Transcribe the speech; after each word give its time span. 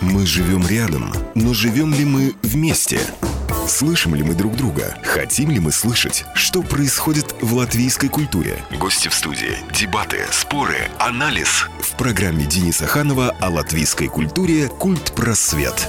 Мы 0.00 0.26
живем 0.26 0.64
рядом, 0.66 1.12
но 1.34 1.52
живем 1.52 1.92
ли 1.92 2.04
мы 2.04 2.34
вместе? 2.42 3.00
Слышим 3.66 4.14
ли 4.14 4.22
мы 4.22 4.34
друг 4.34 4.54
друга? 4.54 4.96
Хотим 5.02 5.50
ли 5.50 5.58
мы 5.58 5.72
слышать, 5.72 6.24
что 6.34 6.62
происходит 6.62 7.34
в 7.40 7.54
латвийской 7.54 8.08
культуре? 8.08 8.58
Гости 8.78 9.08
в 9.08 9.14
студии, 9.14 9.58
дебаты, 9.72 10.20
споры, 10.30 10.76
анализ. 11.00 11.66
В 11.80 11.96
программе 11.96 12.46
Дениса 12.46 12.86
Ханова 12.86 13.30
о 13.40 13.50
латвийской 13.50 14.06
культуре 14.06 14.68
«Культ 14.68 15.12
просвет». 15.16 15.88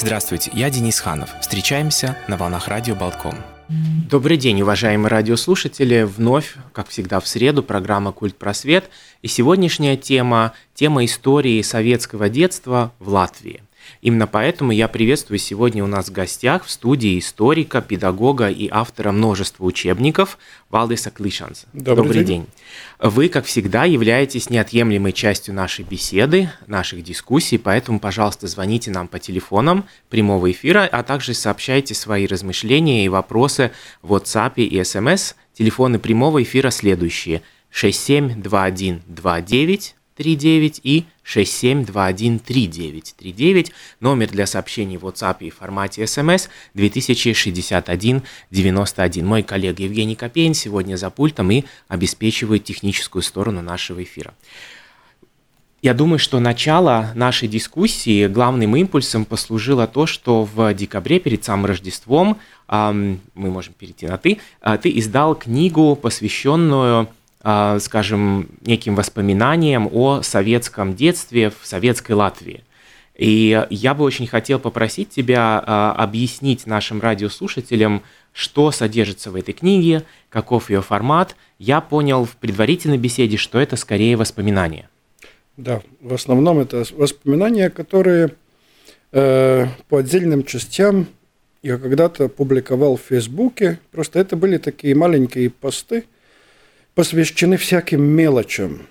Здравствуйте, 0.00 0.50
я 0.52 0.68
Денис 0.68 0.98
Ханов. 0.98 1.30
Встречаемся 1.40 2.18
на 2.26 2.36
волнах 2.36 2.66
радио 2.66 2.96
«Балкон». 2.96 3.36
Добрый 3.68 4.38
день, 4.38 4.62
уважаемые 4.62 5.10
радиослушатели. 5.10 6.02
Вновь, 6.02 6.54
как 6.72 6.88
всегда, 6.88 7.20
в 7.20 7.28
среду 7.28 7.62
программа 7.62 8.12
«Культ 8.12 8.34
просвет». 8.34 8.88
И 9.20 9.28
сегодняшняя 9.28 9.98
тема– 9.98 10.54
тема 10.74 11.04
истории 11.04 11.60
советского 11.60 12.30
детства 12.30 12.94
в 12.98 13.10
Латвии. 13.10 13.62
Именно 14.00 14.26
поэтому 14.26 14.72
я 14.72 14.88
приветствую 14.88 15.38
сегодня 15.38 15.82
у 15.82 15.86
нас 15.86 16.08
в 16.08 16.12
гостях 16.12 16.64
в 16.64 16.70
студии 16.70 17.18
историка, 17.18 17.80
педагога 17.80 18.48
и 18.48 18.68
автора 18.70 19.12
множества 19.12 19.64
учебников 19.64 20.38
Валдиса 20.70 21.10
Клишанса. 21.10 21.66
Добрый, 21.72 21.96
Добрый 21.96 22.24
день. 22.24 22.26
день. 22.26 22.46
Вы, 23.00 23.28
как 23.28 23.44
всегда, 23.44 23.84
являетесь 23.84 24.50
неотъемлемой 24.50 25.12
частью 25.12 25.54
нашей 25.54 25.84
беседы, 25.84 26.50
наших 26.66 27.02
дискуссий, 27.02 27.58
поэтому, 27.58 28.00
пожалуйста, 28.00 28.46
звоните 28.46 28.90
нам 28.90 29.08
по 29.08 29.18
телефонам 29.18 29.84
прямого 30.10 30.50
эфира, 30.50 30.88
а 30.90 31.02
также 31.02 31.34
сообщайте 31.34 31.94
свои 31.94 32.26
размышления 32.26 33.04
и 33.04 33.08
вопросы 33.08 33.70
в 34.02 34.14
WhatsApp 34.14 34.54
и 34.56 34.80
SMS. 34.80 35.34
Телефоны 35.54 35.98
прямого 35.98 36.42
эфира 36.42 36.70
следующие– 36.70 37.42
672129 37.70 39.94
39 40.18 40.80
и 40.82 41.06
67213939. 41.24 43.72
Номер 44.00 44.28
для 44.28 44.46
сообщений 44.46 44.96
в 44.96 45.06
WhatsApp 45.06 45.36
и 45.40 45.50
формате 45.50 46.02
SMS 46.02 46.48
206191. 46.74 49.24
Мой 49.24 49.44
коллега 49.44 49.84
Евгений 49.84 50.16
Копейн 50.16 50.54
сегодня 50.54 50.96
за 50.96 51.10
пультом 51.10 51.52
и 51.52 51.62
обеспечивает 51.86 52.64
техническую 52.64 53.22
сторону 53.22 53.62
нашего 53.62 54.02
эфира. 54.02 54.34
Я 55.80 55.94
думаю, 55.94 56.18
что 56.18 56.40
начало 56.40 57.12
нашей 57.14 57.46
дискуссии 57.46 58.26
главным 58.26 58.74
импульсом 58.74 59.24
послужило 59.24 59.86
то, 59.86 60.06
что 60.06 60.42
в 60.42 60.74
декабре 60.74 61.20
перед 61.20 61.44
самым 61.44 61.66
Рождеством, 61.66 62.38
мы 62.68 63.20
можем 63.34 63.74
перейти 63.74 64.08
на 64.08 64.18
«ты», 64.18 64.40
а, 64.60 64.76
ты 64.76 64.90
издал 64.98 65.36
книгу, 65.36 65.94
посвященную 65.94 67.08
скажем, 67.40 68.48
неким 68.62 68.94
воспоминаниям 68.96 69.88
о 69.92 70.22
советском 70.22 70.94
детстве 70.94 71.50
в 71.50 71.66
советской 71.66 72.12
Латвии. 72.12 72.64
И 73.18 73.66
я 73.70 73.94
бы 73.94 74.04
очень 74.04 74.28
хотел 74.28 74.60
попросить 74.60 75.10
тебя 75.10 75.62
а, 75.66 75.92
объяснить 75.92 76.66
нашим 76.66 77.00
радиослушателям, 77.00 78.02
что 78.32 78.70
содержится 78.70 79.32
в 79.32 79.36
этой 79.36 79.54
книге, 79.54 80.04
каков 80.30 80.70
ее 80.70 80.82
формат. 80.82 81.34
Я 81.58 81.80
понял 81.80 82.24
в 82.24 82.36
предварительной 82.36 82.96
беседе, 82.98 83.36
что 83.36 83.58
это 83.58 83.74
скорее 83.74 84.16
воспоминания. 84.16 84.88
Да, 85.56 85.82
в 86.00 86.14
основном 86.14 86.60
это 86.60 86.84
воспоминания, 86.92 87.70
которые 87.70 88.34
э, 89.10 89.66
по 89.88 89.98
отдельным 89.98 90.44
частям 90.44 91.08
я 91.62 91.76
когда-то 91.76 92.28
публиковал 92.28 92.96
в 92.96 93.02
Фейсбуке. 93.08 93.80
Просто 93.90 94.20
это 94.20 94.36
были 94.36 94.58
такие 94.58 94.94
маленькие 94.94 95.50
посты– 95.50 96.04
посвящены 96.98 97.58
всяким 97.58 98.02
мелочам. 98.02 98.88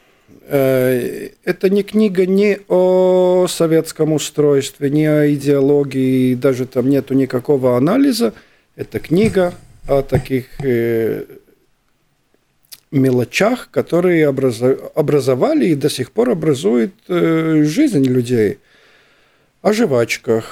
Э, 0.47 1.27
это 1.43 1.69
не 1.69 1.83
книга 1.83 2.25
не 2.25 2.57
о 2.69 3.47
советском 3.49 4.13
устройстве, 4.13 4.89
не 4.89 5.05
о 5.07 5.29
идеологии, 5.33 6.33
даже 6.35 6.67
там 6.67 6.89
нету 6.89 7.15
никакого 7.15 7.75
анализа. 7.75 8.31
Это 8.77 8.99
книга 8.99 9.53
о 9.89 10.03
таких 10.03 10.45
э, 10.63 11.25
мелочах, 12.91 13.67
которые 13.71 14.25
образовали 14.29 15.65
и 15.65 15.75
до 15.75 15.89
сих 15.89 16.13
пор 16.13 16.29
образуют 16.29 16.93
э, 17.09 17.63
жизнь 17.65 18.05
людей. 18.05 18.59
О 19.61 19.73
жвачках, 19.73 20.45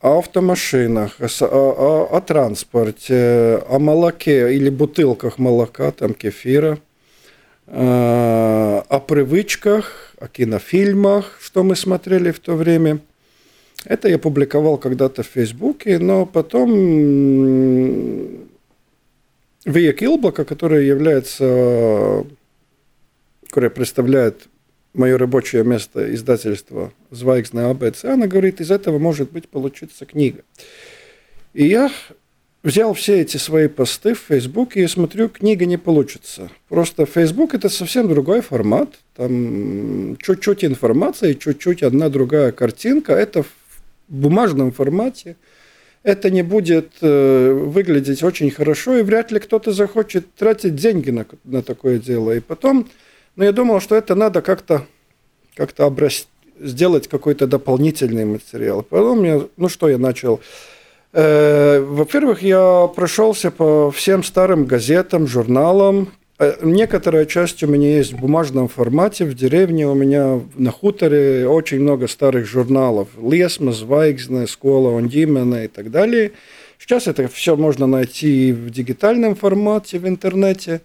о 0.00 0.20
автомашинах, 0.20 1.18
о, 1.20 1.26
о, 1.44 2.16
о 2.16 2.20
транспорте, 2.22 3.62
о 3.68 3.78
молоке 3.78 4.56
или 4.56 4.70
бутылках 4.70 5.36
молока, 5.36 5.90
там 5.90 6.14
кефира– 6.14 6.78
о 7.66 9.00
привычках, 9.06 10.14
о 10.18 10.28
кинофильмах, 10.28 11.38
что 11.40 11.62
мы 11.62 11.76
смотрели 11.76 12.30
в 12.30 12.40
то 12.40 12.54
время. 12.54 13.00
Это 13.84 14.08
я 14.08 14.18
публиковал 14.18 14.78
когда-то 14.78 15.22
в 15.22 15.26
Фейсбуке, 15.26 15.98
но 15.98 16.26
потом 16.26 16.70
Вия 19.64 19.92
Килблока, 19.92 20.44
которая 20.44 20.82
является, 20.82 22.24
которая 23.46 23.70
представляет 23.70 24.48
мое 24.92 25.18
рабочее 25.18 25.64
место 25.64 26.14
издательства 26.14 26.92
«Звайгзна 27.10 27.70
АБЦ», 27.70 28.04
она 28.04 28.26
говорит, 28.26 28.60
из 28.60 28.70
этого 28.70 28.98
может 28.98 29.32
быть 29.32 29.48
получиться 29.48 30.06
книга. 30.06 30.42
И 31.52 31.66
я 31.66 31.90
взял 32.64 32.94
все 32.94 33.20
эти 33.20 33.36
свои 33.36 33.68
посты 33.68 34.14
в 34.14 34.18
Фейсбуке 34.18 34.82
и 34.82 34.88
смотрю, 34.88 35.28
книга 35.28 35.66
не 35.66 35.76
получится. 35.76 36.50
Просто 36.68 37.06
Фейсбук 37.06 37.54
это 37.54 37.68
совсем 37.68 38.08
другой 38.08 38.40
формат. 38.40 38.88
Там 39.14 40.16
чуть-чуть 40.16 40.64
информации, 40.64 41.34
чуть-чуть 41.34 41.84
одна 41.84 42.08
другая 42.08 42.50
картинка. 42.50 43.12
Это 43.12 43.42
в 43.42 43.48
бумажном 44.08 44.72
формате. 44.72 45.36
Это 46.02 46.30
не 46.30 46.42
будет 46.42 46.92
э, 47.00 47.52
выглядеть 47.52 48.22
очень 48.22 48.50
хорошо, 48.50 48.98
и 48.98 49.02
вряд 49.02 49.30
ли 49.30 49.38
кто-то 49.38 49.72
захочет 49.72 50.34
тратить 50.34 50.74
деньги 50.74 51.10
на, 51.10 51.24
на 51.44 51.62
такое 51.62 51.98
дело. 51.98 52.32
И 52.32 52.40
потом, 52.40 52.88
ну, 53.36 53.44
я 53.44 53.52
думал, 53.52 53.80
что 53.80 53.94
это 53.94 54.14
надо 54.14 54.42
как-то 54.42 54.86
как-то 55.54 55.86
образ... 55.86 56.26
сделать 56.60 57.08
какой-то 57.08 57.46
дополнительный 57.46 58.24
материал. 58.24 58.82
Потом 58.82 59.24
я, 59.24 59.42
ну 59.56 59.68
что 59.68 59.88
я 59.88 59.98
начал? 59.98 60.40
Э, 61.16 61.78
во-первых, 61.78 62.42
я 62.42 62.90
прошелся 62.94 63.52
по 63.52 63.92
всем 63.92 64.24
старым 64.24 64.64
газетам, 64.64 65.28
журналам. 65.28 66.12
Э, 66.40 66.56
некоторая 66.62 67.24
часть 67.24 67.62
у 67.62 67.68
меня 67.68 67.96
есть 67.98 68.14
в 68.14 68.18
бумажном 68.18 68.66
формате. 68.66 69.24
В 69.24 69.34
деревне 69.34 69.86
у 69.86 69.94
меня 69.94 70.40
на 70.56 70.72
хуторе 70.72 71.46
очень 71.46 71.80
много 71.80 72.08
старых 72.08 72.46
журналов. 72.46 73.08
Лесма, 73.22 73.70
Звайгзна, 73.70 74.48
Скола, 74.48 74.98
Ондимена 74.98 75.66
и 75.66 75.68
так 75.68 75.92
далее. 75.92 76.32
Сейчас 76.78 77.06
это 77.06 77.28
все 77.28 77.54
можно 77.54 77.86
найти 77.86 78.50
в 78.50 78.70
дигитальном 78.70 79.36
формате 79.36 80.00
в 80.00 80.08
интернете. 80.08 80.80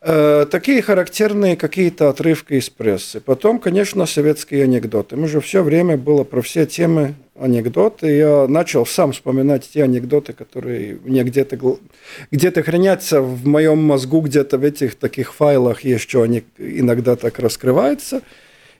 Э, 0.00 0.46
такие 0.48 0.82
характерные 0.82 1.56
какие-то 1.56 2.10
отрывки 2.10 2.54
из 2.54 2.70
прессы. 2.70 3.18
Потом, 3.20 3.58
конечно, 3.58 4.06
советские 4.06 4.62
анекдоты. 4.62 5.16
Мы 5.16 5.26
же 5.26 5.40
все 5.40 5.64
время 5.64 5.96
было 5.96 6.22
про 6.22 6.42
все 6.42 6.64
темы 6.64 7.16
анекдоты. 7.40 8.08
Я 8.08 8.46
начал 8.48 8.86
сам 8.86 9.12
вспоминать 9.12 9.68
те 9.72 9.84
анекдоты, 9.84 10.32
которые 10.32 10.98
мне 11.04 11.22
где-то 11.22 11.78
где 12.30 12.50
хранятся 12.50 13.20
в 13.22 13.46
моем 13.46 13.82
мозгу, 13.82 14.20
где-то 14.20 14.58
в 14.58 14.64
этих 14.64 14.94
таких 14.96 15.34
файлах 15.34 15.82
еще 15.82 16.22
они 16.22 16.44
иногда 16.58 17.16
так 17.16 17.38
раскрываются. 17.38 18.22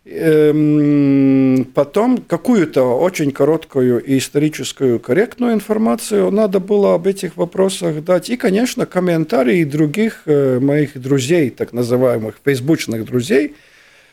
Эм, 0.04 1.66
потом 1.74 2.18
какую-то 2.18 2.98
очень 2.98 3.30
короткую 3.30 4.02
и 4.02 4.16
историческую 4.16 5.00
корректную 5.00 5.52
информацию 5.52 6.30
надо 6.30 6.60
было 6.60 6.94
об 6.94 7.06
этих 7.06 7.36
вопросах 7.36 8.02
дать. 8.02 8.30
И, 8.30 8.36
конечно, 8.36 8.86
комментарии 8.86 9.64
других 9.64 10.22
э, 10.24 10.60
моих 10.60 10.98
друзей, 10.98 11.50
так 11.50 11.72
называемых 11.72 12.40
фейсбучных 12.44 13.04
друзей– 13.04 13.54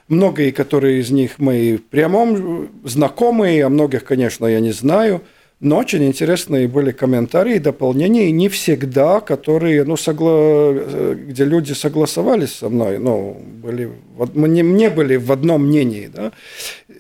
Многие, 0.08 0.52
которые 0.52 1.00
из 1.00 1.10
них 1.10 1.40
мои 1.40 1.78
прямом 1.78 2.70
знакомые, 2.84 3.66
а 3.66 3.70
многих, 3.70 4.04
конечно, 4.04 4.46
я 4.46 4.60
не 4.60 4.72
знаю. 4.72 5.22
Но 5.62 5.78
очень 5.78 6.06
интересные 6.06 6.68
были 6.68 6.92
комментарии, 6.92 7.60
дополнения, 7.60 8.30
не 8.30 8.50
всегда, 8.50 9.22
которые, 9.22 9.86
ну, 9.86 9.96
согла... 9.96 10.74
где 11.16 11.46
люди 11.46 11.72
согласовались 11.72 12.52
со 12.52 12.68
мной, 12.68 13.00
ну, 13.00 13.42
были, 13.64 13.90
мне, 14.34 14.64
мне 14.64 14.90
были 14.90 15.16
в 15.16 15.32
одном 15.32 15.68
мнении, 15.68 16.12
да. 16.14 16.34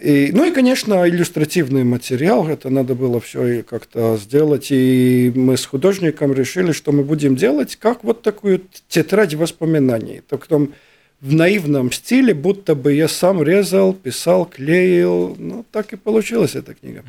И, 0.01 0.31
ну 0.33 0.45
и, 0.45 0.51
конечно, 0.51 1.07
иллюстративный 1.07 1.83
материал, 1.83 2.47
это 2.47 2.69
надо 2.69 2.95
было 2.95 3.19
все 3.19 3.61
как-то 3.61 4.17
сделать, 4.17 4.67
и 4.71 5.33
мы 5.35 5.57
с 5.57 5.65
художником 5.65 6.33
решили, 6.33 6.71
что 6.71 6.93
мы 6.93 7.03
будем 7.03 7.35
делать 7.35 7.75
как 7.75 8.05
вот 8.05 8.21
такую 8.21 8.61
тетрадь 8.87 9.33
воспоминаний. 9.33 10.21
Так, 10.27 10.47
том, 10.47 10.73
в 11.21 11.33
наивном 11.33 11.91
стиле, 11.91 12.33
будто 12.33 12.75
бы 12.75 12.93
я 12.93 13.07
сам 13.07 13.41
резал, 13.41 13.93
писал, 13.93 14.45
клеил. 14.45 15.35
Ну, 15.39 15.65
так 15.71 15.93
и 15.93 15.95
получилась 15.95 16.55
эта 16.55 16.73
книга. 16.73 17.03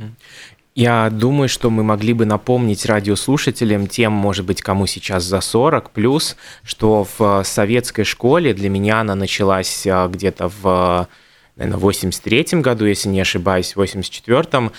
Я 0.74 1.08
думаю, 1.10 1.48
что 1.48 1.70
мы 1.70 1.82
могли 1.82 2.12
бы 2.12 2.26
напомнить 2.26 2.84
радиослушателям, 2.84 3.86
тем, 3.86 4.12
может 4.12 4.44
быть, 4.44 4.60
кому 4.60 4.86
сейчас 4.86 5.24
за 5.24 5.40
40 5.40 5.90
плюс, 5.90 6.36
что 6.62 7.06
в 7.18 7.42
советской 7.44 8.04
школе 8.04 8.52
для 8.52 8.68
меня 8.68 9.00
она 9.00 9.14
началась 9.14 9.86
а, 9.86 10.06
где-то 10.06 10.50
в 10.60 11.08
наверное, 11.56 11.78
в 11.78 11.82
83 11.82 12.60
году, 12.60 12.84
если 12.84 13.08
не 13.08 13.20
ошибаюсь, 13.20 13.74
в 13.74 13.80
84-м, 13.80 14.72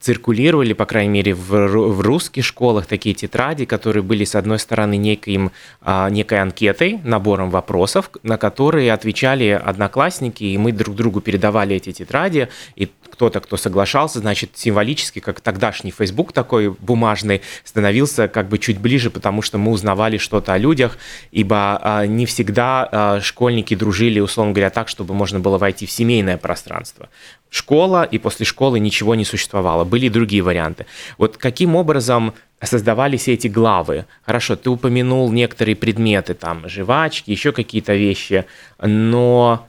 циркулировали, 0.00 0.72
по 0.72 0.86
крайней 0.86 1.10
мере, 1.10 1.34
в, 1.34 1.50
в 1.50 2.00
русских 2.00 2.44
школах 2.44 2.86
такие 2.86 3.14
тетради, 3.14 3.64
которые 3.64 4.02
были, 4.02 4.24
с 4.24 4.34
одной 4.34 4.58
стороны, 4.58 4.96
неким, 4.96 5.50
а, 5.80 6.08
некой 6.08 6.40
анкетой, 6.40 7.00
набором 7.04 7.50
вопросов, 7.50 8.10
на 8.22 8.38
которые 8.38 8.92
отвечали 8.92 9.48
одноклассники, 9.48 10.44
и 10.44 10.56
мы 10.56 10.72
друг 10.72 10.94
другу 10.94 11.20
передавали 11.20 11.76
эти 11.76 11.92
тетради, 11.92 12.48
и 12.76 12.90
кто-то, 13.10 13.40
кто 13.40 13.56
соглашался, 13.56 14.20
значит, 14.20 14.50
символически, 14.54 15.18
как 15.18 15.40
тогдашний 15.40 15.90
Facebook 15.90 16.32
такой 16.32 16.70
бумажный, 16.70 17.42
становился 17.64 18.28
как 18.28 18.48
бы 18.48 18.58
чуть 18.58 18.78
ближе, 18.78 19.10
потому 19.10 19.42
что 19.42 19.58
мы 19.58 19.72
узнавали 19.72 20.18
что-то 20.18 20.52
о 20.52 20.58
людях, 20.58 20.96
ибо 21.32 21.80
а, 21.82 22.06
не 22.06 22.26
всегда 22.26 22.88
а, 22.90 23.20
школьники 23.20 23.74
дружили, 23.74 24.20
условно 24.20 24.52
говоря, 24.52 24.70
так, 24.70 24.88
чтобы 24.88 25.14
можно 25.14 25.40
было 25.40 25.58
войти 25.58 25.86
в 25.86 25.90
семейное 25.90 26.36
пространство 26.36 27.08
школа, 27.50 28.04
и 28.04 28.18
после 28.18 28.46
школы 28.46 28.78
ничего 28.78 29.14
не 29.14 29.24
существовало. 29.24 29.84
Были 29.84 30.08
другие 30.08 30.42
варианты. 30.42 30.86
Вот 31.16 31.36
каким 31.36 31.76
образом 31.76 32.34
создавались 32.62 33.28
эти 33.28 33.48
главы? 33.48 34.06
Хорошо, 34.22 34.56
ты 34.56 34.70
упомянул 34.70 35.30
некоторые 35.32 35.76
предметы, 35.76 36.34
там, 36.34 36.68
жвачки, 36.68 37.30
еще 37.30 37.52
какие-то 37.52 37.94
вещи, 37.94 38.44
но 38.80 39.66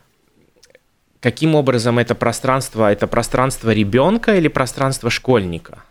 каким 1.20 1.56
образом 1.56 2.00
это 2.00 2.16
пространство, 2.16 2.92
это 2.92 3.08
пространство 3.08 3.72
ребенка 3.72 4.36
или 4.36 4.48
пространство 4.48 5.10
школьника? 5.10 5.84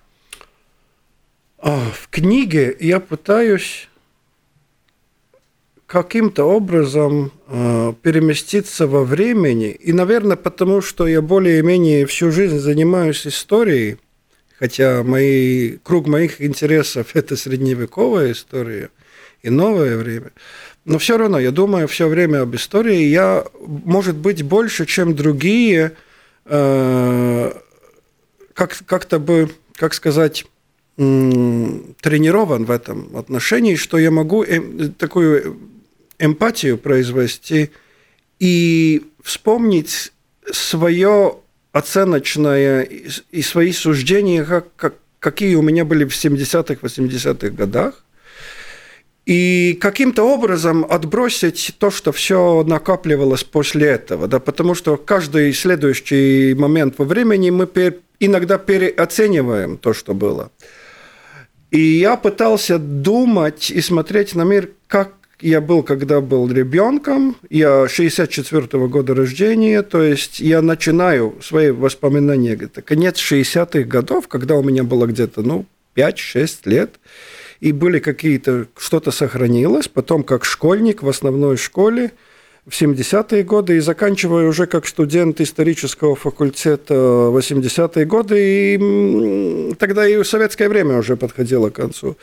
А, 1.58 1.90
в 1.92 2.08
книге 2.08 2.76
я 2.78 3.00
пытаюсь 3.00 3.88
каким-то 5.88 6.44
образом 6.44 7.32
э, 7.46 7.94
переместиться 8.02 8.86
во 8.86 9.04
времени. 9.04 9.70
И, 9.70 9.94
наверное, 9.94 10.36
потому 10.36 10.82
что 10.82 11.08
я 11.08 11.22
более-менее 11.22 12.04
всю 12.04 12.30
жизнь 12.30 12.58
занимаюсь 12.58 13.26
историей, 13.26 13.96
хотя 14.58 15.02
мои, 15.02 15.78
круг 15.82 16.06
моих 16.06 16.42
интересов– 16.42 17.08
это 17.14 17.36
средневековая 17.36 18.32
история 18.32 18.90
и 19.42 19.48
новое 19.48 19.96
время. 19.96 20.32
Но 20.84 20.98
все 20.98 21.16
равно 21.16 21.38
я 21.38 21.52
думаю 21.52 21.88
все 21.88 22.06
время 22.06 22.42
об 22.42 22.54
истории. 22.54 23.04
Я, 23.04 23.46
может 23.66 24.16
быть, 24.16 24.42
больше, 24.42 24.84
чем 24.84 25.16
другие, 25.16 25.92
э, 26.44 27.52
как, 28.52 28.76
как-то 28.84 29.18
бы, 29.18 29.48
как 29.76 29.94
сказать, 29.94 30.44
тренирован 30.96 32.66
в 32.66 32.70
этом 32.70 33.16
отношении, 33.16 33.76
что 33.76 33.96
я 33.96 34.10
могу 34.10 34.42
э, 34.42 34.60
такую 34.98 35.56
эмпатию 36.18 36.78
произвести 36.78 37.70
и 38.38 39.02
вспомнить 39.22 40.12
свое 40.50 41.36
оценочное 41.72 42.82
и 42.82 43.42
свои 43.42 43.72
суждения, 43.72 44.44
как, 44.44 44.74
как, 44.76 44.94
какие 45.20 45.54
у 45.54 45.62
меня 45.62 45.84
были 45.84 46.04
в 46.04 46.12
70-х, 46.12 46.74
80-х 46.74 47.50
годах, 47.50 48.04
и 49.26 49.76
каким-то 49.78 50.22
образом 50.22 50.86
отбросить 50.88 51.74
то, 51.78 51.90
что 51.90 52.12
все 52.12 52.64
накапливалось 52.66 53.44
после 53.44 53.88
этого, 53.88 54.26
да, 54.26 54.38
потому 54.38 54.74
что 54.74 54.96
каждый 54.96 55.52
следующий 55.52 56.54
момент 56.54 56.94
во 56.96 57.04
времени 57.04 57.50
мы 57.50 57.66
пер, 57.66 57.96
иногда 58.20 58.56
переоцениваем 58.56 59.76
то, 59.76 59.92
что 59.92 60.14
было. 60.14 60.50
И 61.70 61.78
я 61.78 62.16
пытался 62.16 62.78
думать 62.78 63.70
и 63.70 63.82
смотреть 63.82 64.34
на 64.34 64.44
мир, 64.44 64.70
как 64.86 65.12
я 65.40 65.60
был, 65.60 65.82
когда 65.82 66.20
был 66.20 66.50
ребенком, 66.50 67.36
я 67.50 67.88
64 67.88 68.66
-го 68.66 68.88
года 68.88 69.14
рождения, 69.14 69.82
то 69.82 70.02
есть 70.02 70.40
я 70.40 70.62
начинаю 70.62 71.36
свои 71.42 71.70
воспоминания, 71.70 72.54
это 72.54 72.82
конец 72.82 73.18
60-х 73.18 73.88
годов, 73.88 74.28
когда 74.28 74.56
у 74.56 74.62
меня 74.62 74.84
было 74.84 75.06
где-то, 75.06 75.42
ну, 75.42 75.66
5-6 75.94 76.60
лет, 76.66 77.00
и 77.60 77.72
были 77.72 77.98
какие-то, 77.98 78.66
что-то 78.76 79.10
сохранилось, 79.10 79.88
потом 79.88 80.22
как 80.22 80.44
школьник 80.44 81.02
в 81.02 81.08
основной 81.08 81.56
школе– 81.56 82.12
в 82.68 82.82
70-е 82.82 83.42
годы 83.44 83.76
и 83.76 83.80
заканчивая 83.80 84.46
уже 84.46 84.66
как 84.66 84.86
студент 84.86 85.40
исторического 85.40 86.14
факультета 86.14 86.94
80-е 86.94 88.04
годы, 88.04 88.36
и 88.38 89.74
тогда 89.78 90.06
и 90.06 90.22
советское 90.22 90.68
время 90.68 90.98
уже 90.98 91.16
подходило 91.16 91.70
к 91.70 91.74
концу. 91.74 92.16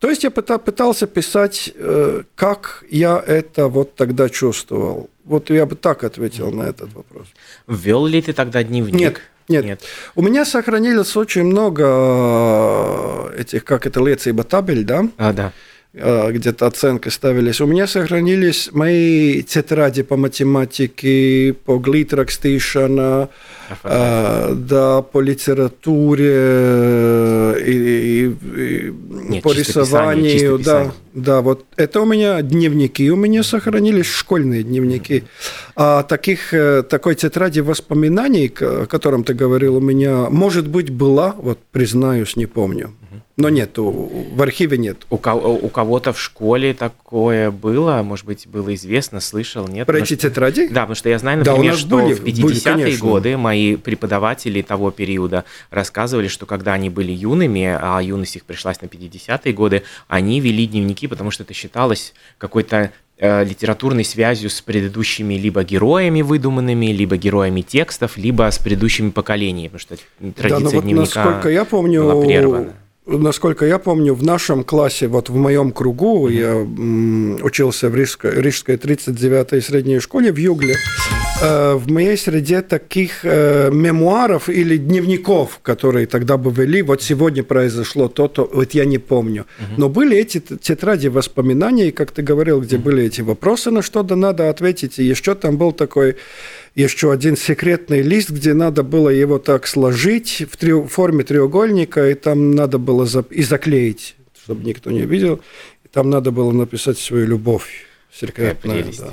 То 0.00 0.10
есть 0.10 0.24
я 0.24 0.30
пытался 0.30 1.06
писать, 1.06 1.72
э, 1.76 2.22
как 2.34 2.84
я 2.90 3.22
это 3.24 3.68
вот 3.68 3.94
тогда 3.94 4.28
чувствовал. 4.28 5.08
Вот 5.24 5.50
я 5.50 5.64
бы 5.64 5.76
так 5.76 6.04
ответил 6.04 6.50
на 6.50 6.64
этот 6.64 6.92
вопрос. 6.92 7.28
Ввел 7.68 8.06
ли 8.06 8.20
ты 8.20 8.32
тогда 8.32 8.62
дневник? 8.62 9.00
Нет, 9.00 9.20
нет. 9.48 9.64
Нет. 9.64 9.80
У 10.16 10.22
меня 10.22 10.44
сохранилось 10.44 11.16
очень 11.16 11.44
много 11.44 11.84
э, 13.30 13.40
этих, 13.40 13.64
как 13.64 13.86
это, 13.86 14.00
lecība 14.00 14.42
табель, 14.42 14.84
да? 14.84 15.08
А, 15.18 15.32
да. 15.32 15.52
Э, 15.96 16.32
где-то 16.32 16.66
оценки 16.66 17.08
ставились. 17.08 17.60
У 17.60 17.66
меня 17.66 17.86
сохранились 17.86 18.70
мои 18.72 19.42
тетради 19.42 20.02
по 20.02 20.16
математике, 20.16 21.54
по 21.64 21.78
глитракстишана, 21.78 23.28
э, 23.82 24.54
да, 24.54 25.02
по 25.02 25.20
литературе 25.20 26.32
э, 26.32 27.62
и, 27.66 27.72
и, 27.72 28.26
и 28.26 28.94
Нет, 29.30 29.42
по 29.42 29.52
рисованию. 29.52 30.58
Писание, 30.58 30.58
да, 30.58 30.92
да, 31.14 31.40
вот 31.40 31.64
это 31.76 32.00
у 32.00 32.04
меня 32.04 32.42
дневники, 32.42 33.10
у 33.10 33.16
меня 33.16 33.42
сохранились 33.42 34.06
школьные 34.06 34.62
дневники. 34.62 35.24
А 35.76 36.02
таких, 36.02 36.54
такой 36.88 37.14
тетради 37.14 37.60
воспоминаний, 37.60 38.52
о 38.60 38.86
котором 38.86 39.24
ты 39.24 39.34
говорил, 39.34 39.76
у 39.76 39.80
меня, 39.80 40.28
может 40.30 40.68
быть, 40.68 40.90
была, 40.90 41.34
вот 41.36 41.58
признаюсь, 41.72 42.36
не 42.36 42.46
помню. 42.46 42.92
Но 43.36 43.48
нет, 43.48 43.72
в 43.76 44.42
архиве 44.42 44.78
нет. 44.78 45.06
У, 45.10 45.16
у 45.16 45.68
кого-то 45.68 46.12
в 46.12 46.20
школе 46.20 46.72
такое 46.72 47.50
было, 47.50 48.00
может 48.04 48.26
быть, 48.26 48.46
было 48.46 48.72
известно, 48.76 49.18
слышал, 49.18 49.66
нет? 49.66 49.86
Про 49.86 49.98
эти 49.98 50.14
тетради? 50.14 50.68
Да, 50.68 50.82
потому 50.82 50.94
что 50.94 51.08
я 51.08 51.18
знаю, 51.18 51.38
например, 51.38 51.72
да, 51.72 51.78
что 51.78 51.96
были, 51.96 52.14
в 52.14 52.22
50-е 52.22 52.96
годы 52.98 53.36
мои 53.36 53.53
преподаватели 53.82 54.62
того 54.62 54.90
периода 54.90 55.44
рассказывали, 55.70 56.28
что 56.28 56.46
когда 56.46 56.72
они 56.74 56.90
были 56.90 57.12
юными, 57.12 57.64
а 57.80 58.00
юность 58.00 58.36
их 58.36 58.44
пришлась 58.44 58.80
на 58.82 58.86
50-е 58.86 59.52
годы, 59.52 59.82
они 60.08 60.40
вели 60.40 60.66
дневники, 60.66 61.06
потому 61.06 61.30
что 61.30 61.42
это 61.42 61.54
считалось 61.54 62.14
какой-то 62.38 62.92
э, 63.18 63.44
литературной 63.44 64.04
связью 64.04 64.50
с 64.50 64.60
предыдущими 64.60 65.34
либо 65.34 65.64
героями 65.64 66.22
выдуманными, 66.22 66.86
либо 66.86 67.16
героями 67.16 67.62
текстов, 67.62 68.16
либо 68.16 68.50
с 68.50 68.58
предыдущими 68.58 69.10
поколениями, 69.10 69.68
потому 69.68 69.80
что 69.80 70.32
традиция 70.32 70.58
да, 70.58 70.64
ну 70.64 70.70
вот 70.70 70.84
дневника 70.84 71.24
насколько 71.24 71.48
я 71.48 71.64
помню, 71.64 72.02
была 72.02 72.22
прервана 72.24 72.74
насколько 73.06 73.66
я 73.66 73.78
помню, 73.78 74.14
в 74.14 74.22
нашем 74.22 74.64
классе, 74.64 75.08
вот 75.08 75.28
в 75.28 75.36
моем 75.36 75.72
кругу, 75.72 76.28
mm-hmm. 76.28 77.38
я 77.38 77.44
учился 77.44 77.90
в 77.90 77.94
Рижской, 77.94 78.40
Рижской 78.40 78.76
39-й 78.76 79.62
средней 79.62 80.00
школе 80.00 80.32
в 80.32 80.36
Югле, 80.36 80.74
в 81.40 81.90
моей 81.90 82.16
среде 82.16 82.62
таких 82.62 83.24
э, 83.24 83.70
мемуаров 83.72 84.48
или 84.48 84.76
дневников, 84.76 85.58
которые 85.62 86.06
тогда 86.06 86.36
бы 86.36 86.52
вели, 86.52 86.82
вот 86.82 87.02
сегодня 87.02 87.42
произошло 87.42 88.08
то-то, 88.08 88.48
вот 88.52 88.72
я 88.72 88.84
не 88.84 88.98
помню. 88.98 89.46
Но 89.76 89.88
были 89.88 90.16
эти 90.16 90.40
тетради 90.40 91.08
воспоминаний, 91.08 91.90
как 91.90 92.12
ты 92.12 92.22
говорил, 92.22 92.60
где 92.60 92.78
были 92.78 93.04
эти 93.04 93.20
вопросы, 93.20 93.70
на 93.70 93.82
что-то 93.82 94.16
надо 94.16 94.48
ответить, 94.48 94.98
и 94.98 95.04
еще 95.04 95.34
там 95.34 95.56
был 95.56 95.72
такой 95.72 96.16
еще 96.74 97.12
один 97.12 97.36
секретный 97.36 98.02
лист, 98.02 98.30
где 98.30 98.52
надо 98.52 98.82
было 98.82 99.08
его 99.08 99.38
так 99.38 99.66
сложить 99.66 100.44
в 100.50 100.56
трех, 100.56 100.90
форме 100.90 101.24
треугольника, 101.24 102.10
и 102.10 102.14
там 102.14 102.52
надо 102.52 102.78
было 102.78 103.06
за, 103.06 103.24
и 103.30 103.42
заклеить, 103.42 104.16
чтобы 104.42 104.64
никто 104.64 104.90
не 104.90 105.02
видел. 105.02 105.40
И 105.84 105.88
там 105.88 106.10
надо 106.10 106.30
было 106.30 106.50
написать 106.50 106.98
свою 106.98 107.26
любовь 107.26 107.86
секретную. 108.12 108.84
Да. 108.98 109.10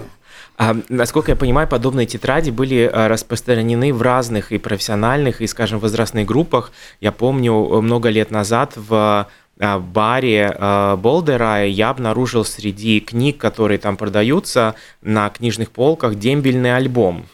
А, 0.63 0.77
насколько 0.89 1.32
я 1.32 1.36
понимаю, 1.36 1.68
подобные 1.68 2.06
тетради 2.06 2.51
были 2.51 2.88
а, 2.94 3.08
распространены 3.08 3.91
в 3.91 4.03
разных 4.03 4.51
и 4.51 4.60
профессиональных, 4.60 5.41
и, 5.41 5.48
скажем, 5.48 5.80
возрастных 5.80 6.27
группах. 6.27 6.72
Я 7.00 7.12
помню, 7.12 7.82
много 7.82 8.10
лет 8.10 8.30
назад 8.30 8.74
в 8.75 9.27
а, 9.60 9.80
баре 9.80 10.56
Болдера 11.00 11.65
я 11.65 11.89
обнаружил 11.89 12.46
среди 12.46 13.00
книг, 13.00 13.39
которые 13.39 13.80
там 13.80 13.98
продаются 13.98 14.75
на 15.01 15.32
книжных 15.32 15.72
полках, 15.72 16.13
дембельный 16.13 16.75
альбом 16.75 17.25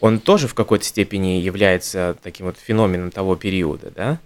он 0.00 0.18
тоже 0.18 0.48
в 0.48 0.54
какой-то 0.54 0.86
степени 0.86 1.42
является 1.42 2.16
таким 2.22 2.46
вот 2.46 2.56
феноменом 2.56 3.10
того 3.10 3.36
периода, 3.36 3.92
да? 3.94 4.18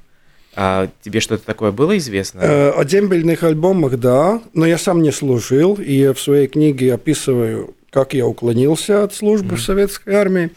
А 0.55 0.89
тебе 1.03 1.19
что-то 1.19 1.45
такое 1.45 1.73
было 1.73 1.99
известно? 1.99 2.39
Э, 2.39 2.71
о 2.71 2.85
дембельных 2.85 3.43
альбомах, 3.43 3.99
да, 3.99 4.41
но 4.53 4.67
я 4.67 4.79
сам 4.79 5.03
не 5.03 5.11
служил, 5.11 5.75
и 5.75 5.95
я 5.95 6.15
в 6.15 6.21
своей 6.21 6.47
книге 6.47 6.95
описываю, 6.95 7.75
как 7.95 8.13
я 8.13 8.27
уклонился 8.27 9.05
от 9.05 9.15
службы 9.15 9.55
mm-hmm. 9.55 9.59
в 9.59 9.63
советской 9.63 10.15
армии, 10.15 10.51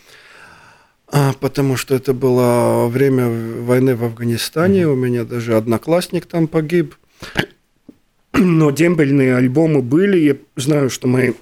а, 1.08 1.34
потому 1.40 1.78
что 1.78 1.94
это 1.94 2.16
было 2.16 2.88
время 2.88 3.30
войны 3.62 3.96
в 3.96 4.04
Афганистане, 4.04 4.82
mm-hmm. 4.82 4.92
у 4.92 4.96
меня 4.96 5.24
даже 5.24 5.56
одноклассник 5.56 6.26
там 6.26 6.48
погиб. 6.48 6.96
Но 8.34 8.72
дембельные 8.72 9.36
альбомы 9.36 9.84
были, 9.84 10.18
я 10.18 10.36
знаю, 10.56 10.90
что 10.90 11.08
мои 11.08 11.34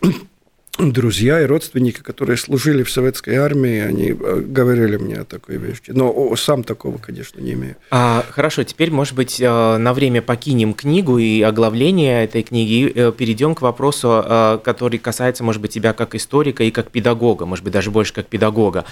друзья 0.77 1.41
и 1.41 1.46
родственники, 1.46 2.01
которые 2.01 2.38
служили 2.38 2.84
в 2.84 2.91
советской 2.91 3.36
армии, 3.36 3.79
они 3.79 4.10
э, 4.10 4.41
говорили 4.46 4.98
мне 4.98 5.15
о 5.15 5.24
такой 5.24 5.58
вещи. 5.58 5.91
Но 5.91 6.36
сам 6.36 6.63
такого, 6.63 6.98
конечно, 6.98 7.39
не 7.39 7.53
имею. 7.53 7.75
А, 7.91 8.25
хорошо, 8.29 8.63
теперь, 8.63 8.91
может 8.91 9.15
быть, 9.15 9.39
э, 9.39 9.77
на 9.77 9.94
время 9.94 10.22
покинем 10.22 10.74
книгу 10.74 11.17
и 11.17 11.41
оглавление 11.41 12.24
этой 12.25 12.44
книги, 12.44 12.74
и 12.74 12.91
э, 12.94 13.12
перейдем 13.17 13.55
к 13.55 13.62
вопросу, 13.62 14.24
который 14.63 15.00
касается, 15.00 15.44
может 15.44 15.62
быть, 15.62 15.72
тебя 15.72 15.94
как 15.94 16.15
историка 16.15 16.63
и 16.63 16.72
как 16.72 16.91
педагога, 16.91 17.46
может 17.46 17.63
быть, 17.63 17.74
даже 17.74 17.91
больше 17.91 18.13
как 18.13 18.27
педагога. 18.27 18.86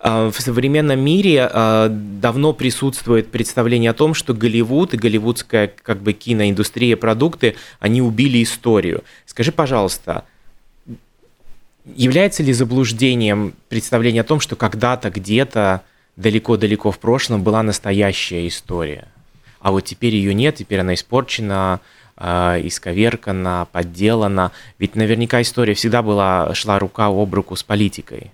В 0.00 0.34
современном 0.38 1.00
мире 1.00 1.50
давно 1.90 2.52
присутствует 2.52 3.30
представление 3.30 3.90
о 3.90 3.94
том, 3.94 4.14
что 4.14 4.34
Голливуд 4.34 4.94
и 4.94 4.96
голливудская 4.96 5.72
как 5.82 6.00
бы 6.00 6.12
киноиндустрия, 6.12 6.96
продукты, 6.96 7.56
они 7.80 8.00
убили 8.02 8.42
историю. 8.42 9.02
Скажи, 9.26 9.52
пожалуйста, 9.52 10.24
Является 11.94 12.42
ли 12.42 12.52
заблуждением 12.52 13.54
представление 13.68 14.22
о 14.22 14.24
том, 14.24 14.40
что 14.40 14.56
когда-то 14.56 15.10
где-то 15.10 15.82
далеко-далеко 16.16 16.90
в 16.90 16.98
прошлом 16.98 17.42
была 17.42 17.62
настоящая 17.62 18.46
история, 18.46 19.08
а 19.60 19.72
вот 19.72 19.84
теперь 19.84 20.14
ее 20.14 20.34
нет, 20.34 20.56
теперь 20.56 20.80
она 20.80 20.94
испорчена, 20.94 21.80
э, 22.16 22.60
исковеркана, 22.64 23.66
подделана. 23.72 24.52
Ведь 24.78 24.94
наверняка 24.94 25.40
история 25.42 25.74
всегда 25.74 26.02
была, 26.02 26.54
шла 26.54 26.78
рука 26.78 27.06
об 27.06 27.34
руку 27.34 27.56
с 27.56 27.62
политикой. 27.62 28.30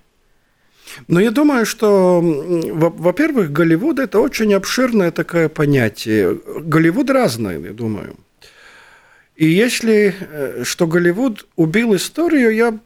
Но 1.08 1.20
я 1.20 1.30
думаю, 1.30 1.66
что, 1.66 2.20
во-первых, 2.23 3.50
Голливуд– 3.52 3.99
это 3.99 4.20
очень 4.20 4.54
обширное 4.54 5.11
такое 5.11 5.49
понятие. 5.49 6.38
Голливуд 6.61 7.11
разный, 7.11 7.61
я 7.62 7.73
думаю. 7.73 8.16
И 9.37 9.46
если, 9.46 10.14
э, 10.20 10.62
что 10.64 10.87
Голливуд 10.87 11.46
убил 11.56 11.96
историю, 11.96 12.54
я 12.54 12.78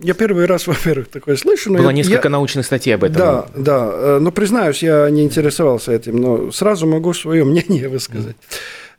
я 0.00 0.14
первый 0.14 0.46
раз, 0.46 0.66
во-первых, 0.66 1.08
такое 1.08 1.36
слышу. 1.36 1.72
Но 1.72 1.78
Было 1.78 1.88
я, 1.88 1.92
несколько 1.92 2.28
я... 2.28 2.30
научных 2.30 2.66
статей 2.66 2.94
об 2.94 3.04
этом. 3.04 3.16
Да, 3.16 3.46
да. 3.54 3.90
Э, 3.92 4.18
но 4.20 4.30
признаюсь, 4.32 4.82
я 4.82 5.08
не 5.10 5.22
интересовался 5.22 5.92
этим, 5.92 6.16
но 6.16 6.50
сразу 6.52 6.86
могу 6.86 7.12
свое 7.14 7.44
мнение 7.44 7.88
высказать. 7.88 8.36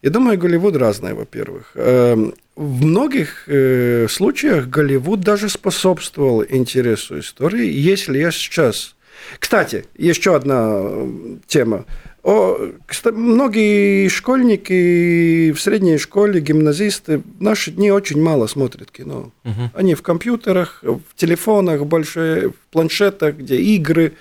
Я 0.01 0.11
думаю, 0.11 0.37
Голливуд 0.37 0.75
разный, 0.75 1.13
во-первых. 1.13 1.71
Эм, 1.73 2.35
в 2.55 2.85
многих 2.85 3.45
э, 3.47 4.07
случаях 4.07 4.67
Голливуд 4.67 5.21
даже 5.21 5.49
способствовал 5.49 6.43
интересу 6.47 7.19
истории. 7.19 7.65
Если 7.65 8.19
я 8.19 8.31
сейчас... 8.31 8.95
Кстати, 9.39 9.85
еще 9.97 10.35
одна 10.35 10.73
э, 10.73 11.37
тема. 11.47 11.85
О, 12.25 12.71
многие 13.11 14.07
школьники 14.07 15.51
в 15.51 15.61
средней 15.61 15.99
школе, 15.99 16.41
гимназисты 16.41 17.19
в 17.19 17.39
наши 17.39 17.69
дни 17.69 17.91
очень 17.91 18.19
мало 18.19 18.47
смотрят 18.47 18.89
кино. 18.89 19.31
Угу. 19.43 19.69
Они 19.75 19.93
в 19.93 20.01
компьютерах, 20.01 20.79
в 20.81 21.15
телефонах, 21.15 21.85
большие, 21.85 22.49
в 22.49 22.55
планшетах, 22.71 23.35
где 23.35 23.57
игры, 23.57 24.13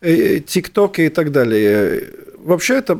э, 0.00 0.40
тиктоки 0.40 1.02
и 1.02 1.08
так 1.10 1.30
далее. 1.30 2.08
Вообще 2.38 2.74
это 2.74 2.98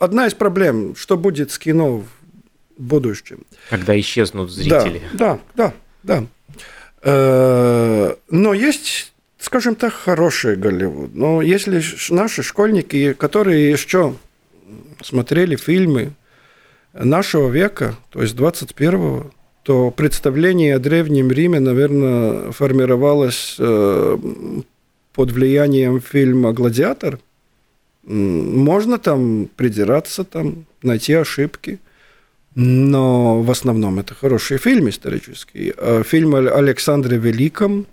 одна 0.00 0.26
из 0.26 0.32
проблем, 0.32 0.96
что 0.96 1.18
будет 1.18 1.50
с 1.50 1.58
кино 1.58 1.98
в 1.98 2.06
будущем. 2.78 3.40
Когда 3.68 4.00
исчезнут 4.00 4.50
зрители. 4.50 5.02
Да, 5.12 5.38
да, 5.54 5.74
да. 6.02 6.24
да. 6.24 6.26
Э, 7.02 8.14
но 8.30 8.54
есть 8.54 9.11
скажем 9.42 9.74
так, 9.74 9.92
хороший 9.92 10.56
Голливуд. 10.56 11.14
Но 11.14 11.42
если 11.42 11.82
наши 12.10 12.42
школьники, 12.42 13.12
которые 13.12 13.70
еще 13.70 14.14
смотрели 15.02 15.56
фильмы 15.56 16.12
нашего 16.94 17.50
века, 17.50 17.96
то 18.10 18.22
есть 18.22 18.36
21-го, 18.36 19.30
то 19.64 19.90
представление 19.90 20.76
о 20.76 20.78
Древнем 20.78 21.30
Риме, 21.30 21.60
наверное, 21.60 22.52
формировалось 22.52 23.56
э, 23.58 24.18
под 25.12 25.30
влиянием 25.30 26.00
фильма 26.00 26.52
«Гладиатор». 26.52 27.18
Можно 28.04 28.98
там 28.98 29.48
придираться, 29.56 30.24
там, 30.24 30.66
найти 30.82 31.14
ошибки, 31.14 31.78
но 32.54 33.42
в 33.42 33.50
основном 33.50 33.98
это 33.98 34.14
хороший 34.14 34.58
фильм 34.58 34.88
исторический. 34.88 35.72
А 35.76 36.02
фильм 36.04 36.34
о 36.34 36.38
Александре 36.38 37.18
Великом– 37.18 37.86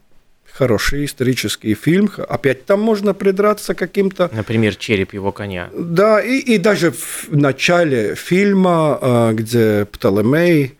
хороший 0.54 1.06
исторический 1.06 1.74
фильм. 1.74 2.12
Опять 2.28 2.66
там 2.66 2.82
можно 2.82 3.14
придраться 3.14 3.74
каким-то... 3.74 4.30
Например, 4.34 4.76
«Череп 4.76 5.14
его 5.14 5.32
коня». 5.32 5.70
Да, 5.74 6.22
и, 6.22 6.40
и 6.40 6.58
даже 6.58 6.92
в 6.92 7.28
начале 7.32 8.16
фильма, 8.16 8.98
а, 9.02 9.34
где 9.34 9.86
Птолемей 9.86 10.79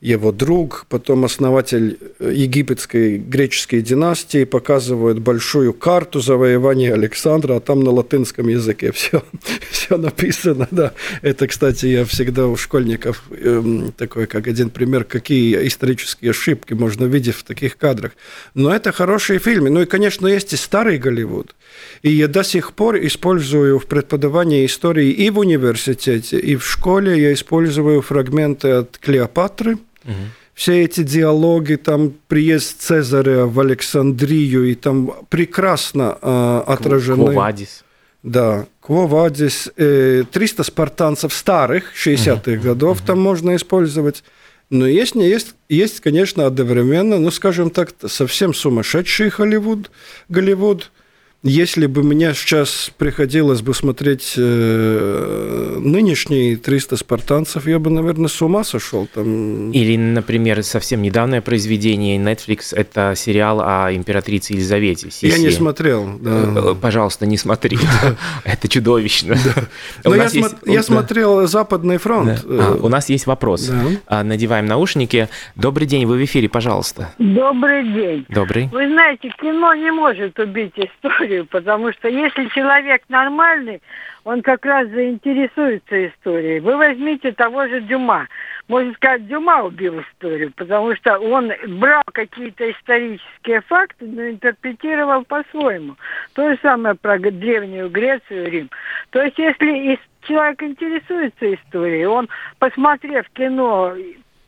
его 0.00 0.30
друг, 0.30 0.86
потом 0.88 1.24
основатель 1.24 1.98
э, 2.20 2.32
египетской 2.32 3.18
греческой 3.18 3.82
династии, 3.82 4.44
показывает 4.44 5.18
большую 5.18 5.72
карту 5.72 6.20
завоевания 6.20 6.94
Александра, 6.94 7.56
а 7.56 7.60
там 7.60 7.82
на 7.82 7.90
латинском 7.90 8.46
языке 8.46 8.92
все, 8.92 9.24
все 9.70 9.96
написано. 9.96 10.68
Да. 10.70 10.92
Это, 11.22 11.48
кстати, 11.48 11.86
я 11.86 12.04
всегда 12.04 12.46
у 12.46 12.56
школьников 12.56 13.24
э, 13.30 13.90
такой, 13.96 14.28
как 14.28 14.46
один 14.46 14.70
пример, 14.70 15.02
какие 15.02 15.66
исторические 15.66 16.30
ошибки 16.30 16.74
можно 16.74 17.04
видеть 17.06 17.34
в 17.34 17.42
таких 17.42 17.76
кадрах. 17.76 18.12
Но 18.54 18.72
это 18.72 18.92
хорошие 18.92 19.40
фильмы. 19.40 19.68
Ну 19.70 19.82
и, 19.82 19.86
конечно, 19.86 20.28
есть 20.28 20.52
и 20.52 20.56
старый 20.56 20.98
Голливуд. 20.98 21.56
И 22.02 22.10
я 22.10 22.28
до 22.28 22.44
сих 22.44 22.72
пор 22.74 22.98
использую 22.98 23.80
в 23.80 23.86
преподавании 23.86 24.64
истории 24.64 25.10
и 25.10 25.28
в 25.30 25.40
университете, 25.40 26.38
и 26.38 26.54
в 26.54 26.64
школе 26.64 27.20
я 27.20 27.32
использую 27.32 28.00
фрагменты 28.00 28.68
от 28.68 28.96
Клеопатры– 28.98 29.76
Угу. 30.08 30.14
Все 30.54 30.82
эти 30.82 31.02
диалоги, 31.02 31.76
там 31.76 32.14
приезд 32.26 32.80
Цезаря 32.80 33.46
в 33.46 33.60
Александрию, 33.60 34.68
и 34.68 34.74
там 34.74 35.12
прекрасно 35.28 36.18
э, 36.20 36.62
отражены. 36.66 37.26
Квовадис. 37.26 37.84
Да, 38.24 38.66
Квовадис. 38.80 39.70
Э, 39.76 40.24
300 40.30 40.64
спартанцев 40.64 41.32
старых, 41.32 41.92
60-х 41.94 42.50
угу. 42.50 42.60
годов 42.60 42.98
угу. 42.98 43.06
там 43.06 43.20
можно 43.20 43.54
использовать. 43.54 44.24
Но 44.70 44.86
есть, 44.86 45.14
не 45.14 45.28
есть, 45.28 45.54
есть, 45.68 46.00
конечно, 46.00 46.44
одновременно, 46.44 47.18
ну, 47.18 47.30
скажем 47.30 47.70
так, 47.70 47.90
совсем 48.06 48.52
сумасшедший 48.52 49.30
Голливуд, 49.30 49.90
Голливуд– 50.28 50.90
если 51.44 51.86
бы 51.86 52.02
мне 52.02 52.34
сейчас 52.34 52.90
приходилось 52.98 53.62
бы 53.62 53.72
смотреть 53.72 54.34
э, 54.36 55.76
нынешние 55.78 56.56
300 56.56 56.96
спартанцев, 56.96 57.68
я 57.68 57.78
бы, 57.78 57.90
наверное, 57.90 58.26
с 58.26 58.42
ума 58.42 58.64
сошел. 58.64 59.06
Там... 59.06 59.70
Или, 59.70 59.96
например, 59.96 60.64
совсем 60.64 61.00
недавнее 61.00 61.40
произведение 61.40 62.18
Netflix– 62.18 62.74
это 62.76 63.14
сериал 63.14 63.60
о 63.60 63.94
императрице 63.94 64.54
Елизавете. 64.54 65.12
Сиси. 65.12 65.26
Я 65.26 65.38
не 65.38 65.50
смотрел. 65.50 66.18
Да. 66.20 66.54
Э, 66.56 66.74
пожалуйста, 66.74 67.24
не 67.24 67.36
смотри. 67.36 67.78
Это 68.44 68.66
чудовищно. 68.66 69.36
Но 70.04 70.16
я 70.16 70.82
смотрел 70.82 71.46
«Западный 71.46 71.98
фронт». 71.98 72.44
А, 72.48 72.78
у 72.82 72.88
нас 72.88 73.08
есть 73.10 73.28
вопрос. 73.28 73.70
А, 74.08 74.24
надеваем 74.24 74.66
наушники. 74.66 75.28
Добрый 75.54 75.86
день, 75.86 76.04
вы 76.04 76.18
в 76.18 76.24
эфире, 76.24 76.48
пожалуйста. 76.48 77.14
Добрый 77.18 77.84
день. 77.92 78.26
Добрый. 78.28 78.68
Вы 78.72 78.88
знаете, 78.88 79.30
кино 79.40 79.72
не 79.74 79.92
может 79.92 80.36
убить 80.40 80.72
историю 80.76 81.27
историю, 81.28 81.46
потому 81.46 81.92
что 81.92 82.08
если 82.08 82.46
человек 82.48 83.02
нормальный, 83.08 83.82
он 84.24 84.42
как 84.42 84.64
раз 84.64 84.88
заинтересуется 84.88 86.08
историей. 86.08 86.60
Вы 86.60 86.76
возьмите 86.76 87.32
того 87.32 87.66
же 87.66 87.80
Дюма. 87.82 88.28
Можно 88.68 88.92
сказать, 88.94 89.26
Дюма 89.26 89.62
убил 89.62 90.00
историю, 90.00 90.52
потому 90.56 90.94
что 90.96 91.18
он 91.18 91.52
брал 91.78 92.02
какие-то 92.12 92.70
исторические 92.70 93.62
факты, 93.62 94.06
но 94.06 94.28
интерпретировал 94.28 95.24
по-своему. 95.24 95.96
То 96.34 96.50
же 96.50 96.58
самое 96.62 96.94
про 96.94 97.18
древнюю 97.18 97.88
Грецию, 97.88 98.50
Рим. 98.50 98.70
То 99.10 99.22
есть, 99.22 99.38
если 99.38 99.98
человек 100.22 100.62
интересуется 100.62 101.54
историей, 101.54 102.06
он, 102.06 102.28
посмотрев 102.58 103.26
кино 103.30 103.94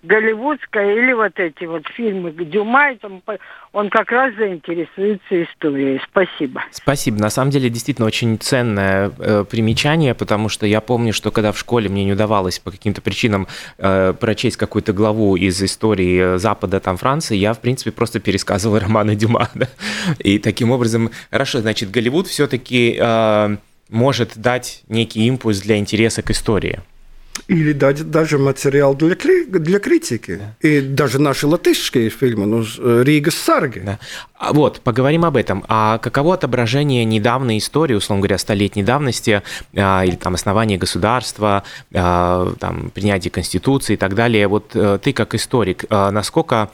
голливудская 0.02 0.95
или 0.95 1.12
вот 1.12 1.38
эти 1.38 1.64
вот 1.64 1.87
фильмы 1.88 2.33
Дюма, 2.33 2.97
там, 2.97 3.23
он 3.73 3.90
как 3.90 4.11
раз 4.11 4.35
заинтересуется 4.35 5.45
историей. 5.45 6.00
Спасибо. 6.11 6.62
Спасибо. 6.71 7.19
На 7.19 7.30
самом 7.30 7.50
деле, 7.50 7.69
действительно, 7.69 8.07
очень 8.07 8.38
ценное 8.38 9.12
э, 9.19 9.45
примечание, 9.49 10.14
потому 10.14 10.49
что 10.49 10.66
я 10.66 10.80
помню, 10.80 11.12
что 11.12 11.30
когда 11.30 11.52
в 11.52 11.59
школе 11.59 11.88
мне 11.88 12.04
не 12.04 12.12
удавалось 12.12 12.59
по 12.59 12.71
каким-то 12.71 13.02
причинам 13.02 13.47
э, 13.78 14.14
прочесть 14.19 14.57
какую-то 14.57 14.92
главу 14.92 15.37
из 15.37 15.62
истории 15.62 16.38
Запада, 16.38 16.80
там, 16.80 16.97
Франции, 16.97 17.37
я, 17.37 17.52
в 17.52 17.61
принципе, 17.61 17.92
просто 17.92 18.21
пересказывал 18.21 18.78
романы 18.80 19.14
Дюма. 19.14 19.50
Да? 19.54 19.69
И 20.19 20.38
таким 20.38 20.71
образом, 20.71 21.11
хорошо, 21.30 21.61
значит, 21.61 21.90
Голливуд 21.90 22.26
все-таки 22.26 22.97
э, 22.99 23.57
может 23.90 24.33
дать 24.37 24.83
некий 24.88 25.26
импульс 25.26 25.61
для 25.61 25.76
интереса 25.76 26.23
к 26.23 26.30
истории. 26.30 26.80
Или 27.46 27.72
дать 27.72 28.10
даже 28.10 28.38
материал 28.38 28.94
для, 28.94 29.16
для 29.46 29.78
критики. 29.78 30.37
Да. 30.37 30.68
И 30.68 30.80
даже 30.80 31.20
наши 31.20 31.46
латышские 31.46 32.08
фильмы, 32.10 32.46
ну, 32.46 32.64
э, 32.78 33.02
Рига 33.04 33.30
Сарги. 33.30 33.80
Да. 33.80 33.99
А 34.37 34.52
вот, 34.52 34.80
поговорим 34.80 35.25
об 35.25 35.37
этом. 35.37 35.64
А 35.68 35.99
каково 35.99 36.34
отображение 36.34 37.04
недавней 37.04 37.58
истории, 37.58 37.94
условно 37.94 38.22
говоря, 38.22 38.38
столетней 38.38 38.82
давности, 38.82 39.42
а, 39.75 40.04
или 40.04 40.16
там 40.16 40.34
основания 40.34 40.76
государства, 40.76 41.64
а, 41.92 42.54
там, 42.58 42.90
принятие 42.90 43.30
Конституции 43.30 43.94
и 43.94 43.96
так 43.96 44.14
далее? 44.14 44.46
Вот 44.46 44.70
э, 44.75 44.99
ты 45.02 45.12
как 45.12 45.34
историк, 45.34 45.84
а, 45.90 46.10
насколько 46.10 46.70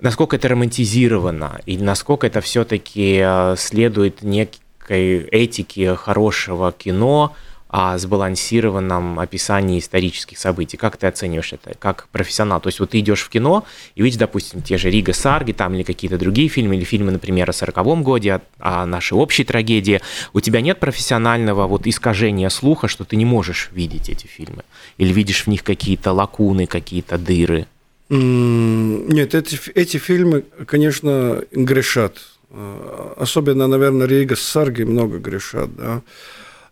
насколько 0.00 0.36
это 0.36 0.48
романтизировано, 0.48 1.60
или 1.66 1.82
насколько 1.82 2.26
это 2.26 2.40
все-таки 2.40 3.22
следует 3.58 4.22
некой 4.22 5.28
этике 5.30 5.94
хорошего 5.94 6.72
кино, 6.72 7.36
о 7.70 7.96
сбалансированном 7.98 9.20
описании 9.20 9.78
исторических 9.78 10.38
событий. 10.38 10.76
Как 10.76 10.96
ты 10.96 11.06
оцениваешь 11.06 11.52
это, 11.52 11.74
как 11.78 12.08
профессионал? 12.10 12.60
То 12.60 12.68
есть 12.68 12.80
вот 12.80 12.90
ты 12.90 12.98
идешь 12.98 13.22
в 13.22 13.28
кино 13.28 13.64
и 13.94 14.02
видишь, 14.02 14.18
допустим, 14.18 14.60
те 14.60 14.76
же 14.76 14.90
Рига 14.90 15.12
Сарги 15.12 15.52
там 15.52 15.74
или 15.74 15.84
какие-то 15.84 16.18
другие 16.18 16.48
фильмы, 16.48 16.76
или 16.76 16.84
фильмы, 16.84 17.12
например, 17.12 17.48
о 17.48 17.52
сороковом 17.52 18.02
годе, 18.02 18.34
о, 18.34 18.40
о 18.58 18.86
нашей 18.86 19.14
общей 19.14 19.44
трагедии. 19.44 20.00
У 20.32 20.40
тебя 20.40 20.60
нет 20.60 20.80
профессионального 20.80 21.68
вот 21.68 21.86
искажения 21.86 22.48
слуха, 22.48 22.88
что 22.88 23.04
ты 23.04 23.14
не 23.14 23.24
можешь 23.24 23.70
видеть 23.72 24.08
эти 24.08 24.26
фильмы? 24.26 24.64
Или 24.98 25.12
видишь 25.12 25.44
в 25.44 25.46
них 25.46 25.62
какие-то 25.62 26.12
лакуны, 26.12 26.66
какие-то 26.66 27.18
дыры? 27.18 27.66
Нет, 28.08 29.36
эти, 29.36 29.60
эти 29.76 29.98
фильмы, 29.98 30.44
конечно, 30.66 31.44
грешат. 31.52 32.16
А, 32.50 33.14
особенно, 33.16 33.68
наверное, 33.68 34.08
Рига 34.08 34.34
Сарги 34.34 34.82
много 34.82 35.18
грешат, 35.18 35.72
да 35.76 36.02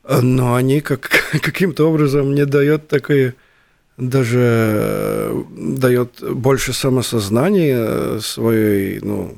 но 0.09 0.55
они 0.55 0.81
как, 0.81 1.11
каким-то 1.43 1.88
образом 1.88 2.35
не 2.35 2.47
дают 2.47 2.88
такой 2.88 3.35
даже 3.99 4.41
э, 4.41 5.43
дает 5.57 6.23
больше 6.23 6.73
самосознания 6.73 8.21
своей, 8.21 9.00
ну, 9.00 9.37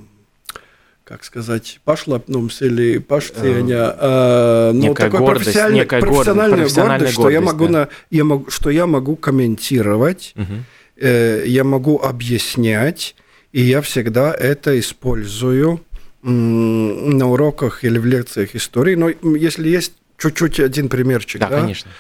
как 1.05 1.25
сказать, 1.25 1.81
пошлапнумс 1.85 2.61
или 2.61 2.99
паштеня, 2.99 3.75
э, 3.77 3.97
а, 3.99 4.73
ну, 4.73 4.95
такой 4.95 5.19
гордость, 5.19 5.45
профессиональный, 5.47 5.87
профессиональная 5.87 6.59
гордость, 6.59 6.77
гордость, 6.77 7.13
что 7.15 7.31
я 7.31 7.41
могу, 7.41 7.67
да. 7.67 7.73
на, 7.73 7.89
я 8.11 8.25
могу, 8.25 8.51
что 8.51 8.71
я 8.71 8.87
могу 8.87 9.17
комментировать, 9.17 10.35
угу. 10.37 10.53
э, 10.99 11.45
я 11.47 11.65
могу 11.65 11.99
объяснять, 11.99 13.17
и 13.53 13.63
я 13.63 13.81
всегда 13.81 14.33
это 14.35 14.79
использую 14.79 15.81
на 16.23 17.31
уроках 17.31 17.83
или 17.83 17.99
в 17.99 18.05
лекциях 18.05 18.55
истории. 18.55 18.95
Но 18.95 19.09
если 19.09 19.71
есть 19.71 19.95
чуть-чуть 20.21 20.61
один 20.61 20.89
примерчик. 20.89 21.41
Да, 21.41 21.49
да, 21.49 21.61
конечно. 21.61 21.91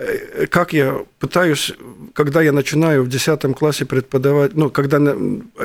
Э, 0.00 0.46
как 0.46 0.72
я 0.72 1.04
пытаюсь, 1.18 1.72
когда 2.14 2.42
я 2.42 2.52
начинаю 2.52 3.02
в 3.04 3.08
10 3.08 3.54
классе 3.54 3.84
преподавать, 3.84 4.54
ну, 4.54 4.70
когда 4.70 5.00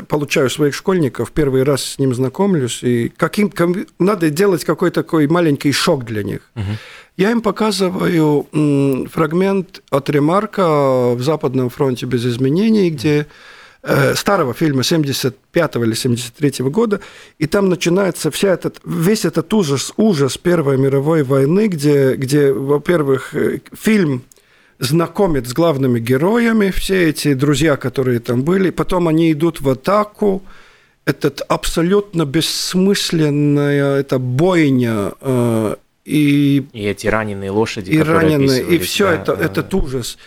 получаю 0.08 0.50
своих 0.50 0.76
школьников, 0.76 1.32
первый 1.32 1.64
раз 1.64 1.84
с 1.84 2.00
ним 2.00 2.14
знакомлюсь, 2.14 2.84
и 2.84 3.10
каким, 3.16 3.52
надо 4.00 4.30
делать 4.30 4.66
какой-то 4.66 5.04
такой 5.04 5.28
маленький 5.28 5.72
шок 5.72 6.06
для 6.06 6.24
них. 6.24 6.42
Угу. 6.56 6.78
Я 7.18 7.32
им 7.32 7.42
показываю 7.42 8.48
фрагмент 9.10 9.82
от 9.90 10.10
ремарка 10.10 11.14
в 11.14 11.22
Западном 11.22 11.70
фронте 11.70 12.06
без 12.06 12.26
изменений, 12.26 12.90
где 12.90 13.28
Э, 13.88 14.16
старого 14.16 14.56
фильма 14.56 14.84
75 14.84 15.76
или 15.76 15.94
73 15.94 16.66
года, 16.72 17.02
и 17.38 17.46
там 17.46 17.70
начинается 17.70 18.32
вся 18.32 18.48
этот, 18.48 18.78
весь 18.84 19.26
этот 19.26 19.54
ужас, 19.54 19.94
ужас 19.96 20.40
Первой 20.40 20.80
мировой 20.80 21.22
войны, 21.22 21.68
где, 21.68 22.16
где 22.16 22.52
во-первых, 22.52 23.36
э, 23.36 23.60
фильм 23.80 24.24
знакомит 24.80 25.48
с 25.48 25.54
главными 25.54 26.00
героями, 26.00 26.72
все 26.72 27.10
эти 27.10 27.36
друзья, 27.36 27.78
которые 27.78 28.20
там 28.22 28.42
были, 28.42 28.72
потом 28.72 29.08
они 29.08 29.32
идут 29.32 29.62
в 29.62 29.70
атаку, 29.70 30.42
этот 31.06 31.42
абсолютно 31.48 32.26
бессмысленная 32.26 34.00
эта 34.00 34.18
бойня, 34.18 35.12
э, 35.22 35.76
и, 36.06 36.66
и 36.74 36.86
эти 36.86 37.06
раненые 37.06 37.52
лошади, 37.52 37.92
и 37.92 38.00
раненые, 38.00 38.64
и 38.64 38.80
все 38.80 39.10
да, 39.10 39.14
это, 39.14 39.34
этот 39.34 39.72
ужас. 39.76 40.18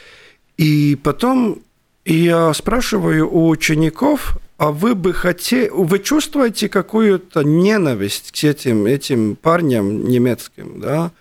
И 0.57 0.97
потом 1.03 1.63
и 2.09 2.15
я 2.15 2.55
спрашиваю 2.55 3.31
у 3.31 3.51
учеников, 3.51 4.39
а 4.57 4.73
вы 4.73 4.95
бы 4.95 5.13
хотели, 5.13 5.69
вы 5.69 5.99
чувствуете 5.99 6.71
какую-то 6.71 7.43
ненависть 7.43 8.33
к 8.33 8.45
этим, 8.45 8.87
этим 8.87 9.37
парням 9.37 10.09
немецким, 10.09 10.81
да? 10.81 11.13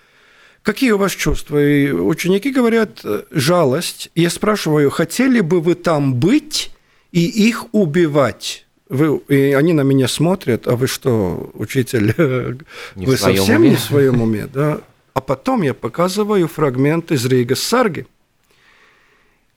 Какие 0.64 0.92
у 0.92 0.98
вас 0.98 1.12
чувства? 1.12 1.62
И 1.62 1.92
ученики 1.92 2.52
говорят, 2.52 3.04
жалость. 3.32 4.12
Я 4.16 4.30
спрашиваю, 4.30 4.90
хотели 4.90 5.42
бы 5.42 5.60
вы 5.60 5.76
там 5.76 6.16
быть 6.16 6.72
и 7.12 7.26
их 7.26 7.66
убивать? 7.74 8.66
Вы, 8.88 9.18
и 9.28 9.52
они 9.52 9.74
на 9.74 9.82
меня 9.82 10.08
смотрят, 10.08 10.70
а 10.70 10.78
вы 10.78 10.88
что, 10.88 11.52
учитель, 11.54 12.16
не 12.96 13.06
вы 13.06 13.18
совсем 13.18 13.58
уме. 13.58 13.72
не 13.72 13.76
в 13.76 13.82
своем 13.82 14.22
уме, 14.22 14.48
да? 14.48 14.80
А 15.14 15.20
потом 15.20 15.64
я 15.64 15.74
показываю 15.74 16.48
фрагмент 16.48 17.12
из 17.12 17.26
Рига 17.26 17.58
Сарги– 17.58 18.08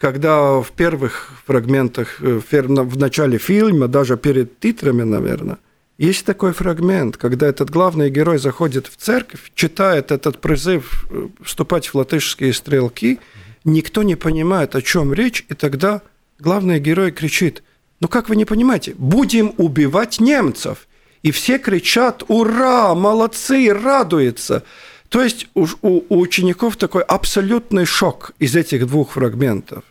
когда 0.00 0.60
в 0.62 0.70
первых 0.72 1.30
фрагментах, 1.46 2.22
э, 2.22 2.40
в 2.40 2.98
начале 2.98 3.38
фильма, 3.38 3.86
даже 3.86 4.16
перед 4.16 4.58
титрами, 4.58 5.02
наверное, 5.02 5.58
есть 5.98 6.24
такой 6.24 6.52
фрагмент, 6.52 7.18
когда 7.18 7.46
этот 7.46 7.68
главный 7.68 8.08
герой 8.08 8.38
заходит 8.38 8.86
в 8.86 8.96
церковь, 8.96 9.52
читает 9.54 10.10
этот 10.10 10.40
призыв 10.40 11.06
э, 11.10 11.28
вступать 11.42 11.88
в 11.88 11.94
латышские 11.94 12.54
стрелки, 12.54 13.18
никто 13.64 14.02
не 14.02 14.16
понимает, 14.16 14.74
о 14.74 14.80
чем 14.80 15.12
речь, 15.12 15.44
и 15.50 15.54
тогда 15.54 16.00
главный 16.38 16.80
герой 16.80 17.10
кричит, 17.10 17.62
ну 18.00 18.08
как 18.08 18.30
вы 18.30 18.36
не 18.36 18.46
понимаете, 18.46 18.94
будем 18.96 19.52
убивать 19.58 20.18
немцев. 20.18 20.88
И 21.22 21.30
все 21.30 21.58
кричат, 21.58 22.22
ура, 22.28 22.94
молодцы, 22.94 23.70
радуются. 23.74 24.64
То 25.10 25.22
есть 25.22 25.48
у, 25.54 25.66
у, 25.82 26.04
у 26.08 26.20
учеников 26.20 26.76
такой 26.76 27.02
абсолютный 27.02 27.84
шок 27.84 28.32
из 28.38 28.56
этих 28.56 28.86
двух 28.86 29.10
фрагментов. 29.10 29.84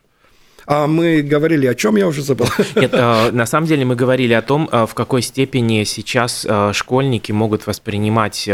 А 0.71 0.85
мы 0.85 1.23
говорили 1.23 1.65
о 1.65 1.73
чем, 1.73 1.95
я 1.95 2.07
уже 2.07 2.21
забыл. 2.21 2.45
Нет, 2.75 2.91
э, 2.93 3.31
на 3.31 3.47
самом 3.47 3.65
деле 3.65 3.85
мы 3.85 3.95
говорили 3.95 4.33
о 4.33 4.43
том, 4.43 4.69
э, 4.71 4.85
в 4.85 4.93
какой 4.93 5.23
степени 5.23 5.83
сейчас 5.83 6.45
э, 6.47 6.73
школьники 6.73 7.31
могут 7.31 7.65
воспринимать 7.65 8.47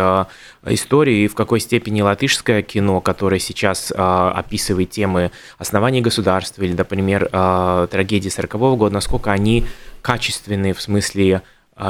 историю 0.63 1.25
и 1.25 1.27
в 1.27 1.35
какой 1.35 1.59
степени 1.59 1.99
латышское 1.99 2.61
кино, 2.61 3.01
которое 3.01 3.39
сейчас 3.39 3.91
описывает 3.95 4.91
темы 4.91 5.31
основания 5.57 5.99
государства 5.99 6.63
или, 6.63 6.73
например, 6.73 7.27
трагедии 7.91 8.29
40-го 8.29 8.77
года, 8.77 8.93
насколько 8.93 9.31
они 9.31 9.65
качественные 10.01 10.73
в 10.73 10.81
смысле 10.81 11.35
а, 11.35 11.41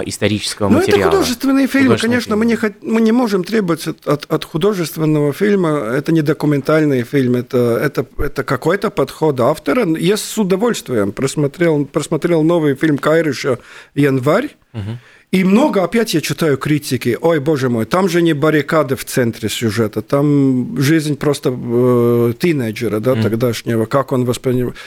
исторического 0.05 0.69
ну, 0.69 0.79
материала. 0.79 1.09
это 1.09 1.11
художественные 1.11 1.67
фильмы, 1.67 1.97
художественные 1.97 2.21
конечно, 2.21 2.35
фильмы. 2.35 2.73
Мы, 2.81 2.89
не, 2.91 2.93
мы 2.93 3.01
не 3.01 3.11
можем 3.11 3.43
требовать 3.43 3.87
от, 3.87 4.25
от 4.25 4.43
художественного 4.43 5.31
фильма, 5.31 5.69
это 5.69 6.11
не 6.11 6.21
документальный 6.21 7.03
фильм, 7.03 7.35
это, 7.35 7.77
это, 7.77 8.05
это 8.17 8.43
какой-то 8.43 8.89
подход 8.89 9.39
автора. 9.39 9.85
Я 9.97 10.17
с 10.17 10.37
удовольствием 10.37 11.11
просмотрел, 11.11 11.85
просмотрел 11.85 12.41
новый 12.41 12.75
фильм 12.75 12.97
Кайрыша 12.97 13.59
«Январь», 13.93 14.55
угу. 14.73 14.97
И 15.35 15.43
много 15.43 15.83
опять 15.83 16.13
я 16.13 16.21
читаю 16.21 16.57
критики. 16.57 17.17
Ой, 17.19 17.41
боже 17.41 17.69
мой, 17.69 17.85
там 17.85 18.07
же 18.07 18.21
не 18.21 18.31
баррикады 18.31 18.95
в 18.95 19.03
центре 19.03 19.49
сюжета, 19.49 20.01
там 20.01 20.79
жизнь 20.79 21.17
просто 21.17 21.49
э, 21.49 22.33
тинейджера, 22.39 23.01
да, 23.01 23.15
mm. 23.15 23.21
тогдашнего, 23.21 23.85
как 23.85 24.13
он 24.13 24.23
воспринимает. 24.23 24.77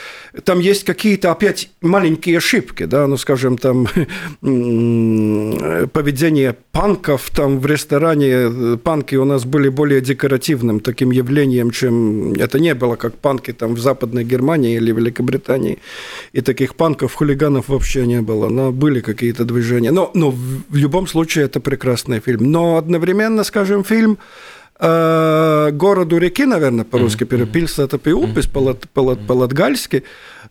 Там 0.44 0.61
есть 0.61 0.84
какие-то 0.84 1.32
опять 1.32 1.68
маленькие 1.82 2.38
ошибки, 2.38 2.87
да, 2.87 3.06
ну, 3.06 3.18
скажем, 3.18 3.58
там 3.58 3.88
поведение 4.40 6.56
панков 6.72 7.28
там 7.28 7.61
в 7.61 7.66
ресторане. 7.66 8.78
Панки 8.78 9.16
у 9.16 9.26
нас 9.26 9.44
были 9.44 9.68
более 9.68 10.00
декоративным 10.00 10.80
таким 10.80 11.11
явлением, 11.11 11.72
чем 11.72 12.32
это 12.32 12.58
не 12.58 12.74
было, 12.74 12.96
как 12.96 13.18
панки 13.18 13.52
там 13.52 13.74
в 13.74 13.80
Западной 13.80 14.24
Германии 14.24 14.76
или 14.76 14.92
Великобритании. 14.92 15.78
И 16.32 16.40
таких 16.40 16.74
панков, 16.74 17.12
хулиганов 17.12 17.68
вообще 17.68 18.06
не 18.06 18.22
было. 18.22 18.48
Но 18.48 18.72
были 18.72 19.00
какие-то 19.00 19.44
движения. 19.44 19.90
Но, 19.90 20.11
но 20.14 20.38
в 20.68 20.77
любом 20.77 21.07
случае 21.07 21.44
это 21.46 21.61
прекрасный 21.61 22.20
фильм. 22.20 22.51
Но 22.51 22.77
одновременно, 22.77 23.44
скажем, 23.44 23.85
фильм 23.85 24.18
э, 24.79 25.70
«Городу 25.72 26.18
реки», 26.18 26.44
наверное, 26.44 26.85
по-русски 26.85 27.24
перепился, 27.24 27.83
это 27.83 27.98
пиупис 27.98 28.46
по-латгальски, 28.46 30.05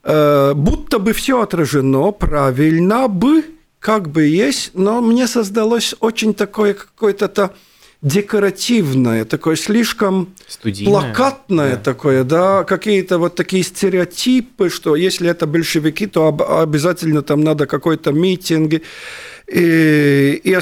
э, 0.03 0.53
будто 0.53 0.99
бы 0.99 1.13
все 1.13 1.41
отражено 1.41 2.11
правильно 2.11 3.07
бы, 3.07 3.43
как 3.79 4.09
бы 4.09 4.25
есть, 4.25 4.71
но 4.73 5.01
мне 5.01 5.27
создалось 5.27 5.95
очень 5.99 6.33
такое 6.33 6.73
какое-то 6.73 7.53
декоративное, 8.01 9.25
такое 9.25 9.55
слишком 9.55 10.33
Студийное, 10.47 10.91
плакатное 10.91 11.75
да. 11.75 11.81
такое, 11.81 12.23
да, 12.23 12.63
какие-то 12.63 13.17
вот 13.17 13.35
такие 13.35 13.63
стереотипы, 13.63 14.69
что 14.69 14.95
если 14.95 15.29
это 15.29 15.47
большевики, 15.47 16.05
то 16.05 16.27
обязательно 16.61 17.23
там 17.23 17.41
надо 17.41 17.65
какой-то 17.65 18.11
митинг. 18.11 18.81
И, 19.51 20.41
и, 20.43 20.57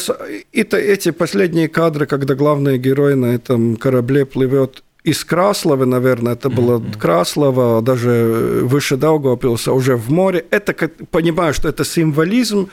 и 0.51 0.61
эти 0.61 1.11
последние 1.11 1.67
кадры, 1.67 2.05
когда 2.05 2.35
главный 2.35 2.77
герой 2.77 3.15
на 3.15 3.33
этом 3.33 3.77
корабле 3.77 4.25
плывет 4.25 4.83
из 5.03 5.23
Краслова, 5.23 5.85
наверное, 5.85 6.33
это 6.33 6.49
было 6.49 6.79
mm-hmm. 6.79 6.97
Краслова, 6.99 7.81
даже 7.81 8.61
выше 8.63 8.97
Даугавпилса, 8.97 9.71
уже 9.71 9.95
в 9.95 10.11
море. 10.11 10.45
Это, 10.49 10.73
понимаю, 11.11 11.53
что 11.53 11.69
это 11.69 11.85
символизм, 11.85 12.69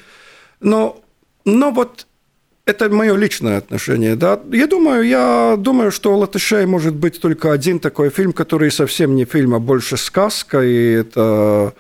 но, 0.61 1.03
но 1.45 1.71
вот 1.71 2.07
это 2.65 2.89
мое 2.89 3.17
личное 3.17 3.59
отношение, 3.59 4.17
да. 4.17 4.41
Я 4.51 4.67
думаю, 4.67 5.03
я 5.03 5.57
думаю, 5.59 5.91
что 5.91 6.15
у 6.15 6.19
латышей 6.19 6.65
может 6.67 6.95
быть 6.95 7.21
только 7.21 7.53
один 7.53 7.81
такой 7.81 8.09
фильм, 8.11 8.33
который 8.33 8.71
совсем 8.71 9.17
не 9.17 9.25
фильм, 9.25 9.55
а 9.55 9.59
больше 9.59 9.97
сказка, 9.97 10.63
и 10.63 10.93
это 10.93 11.75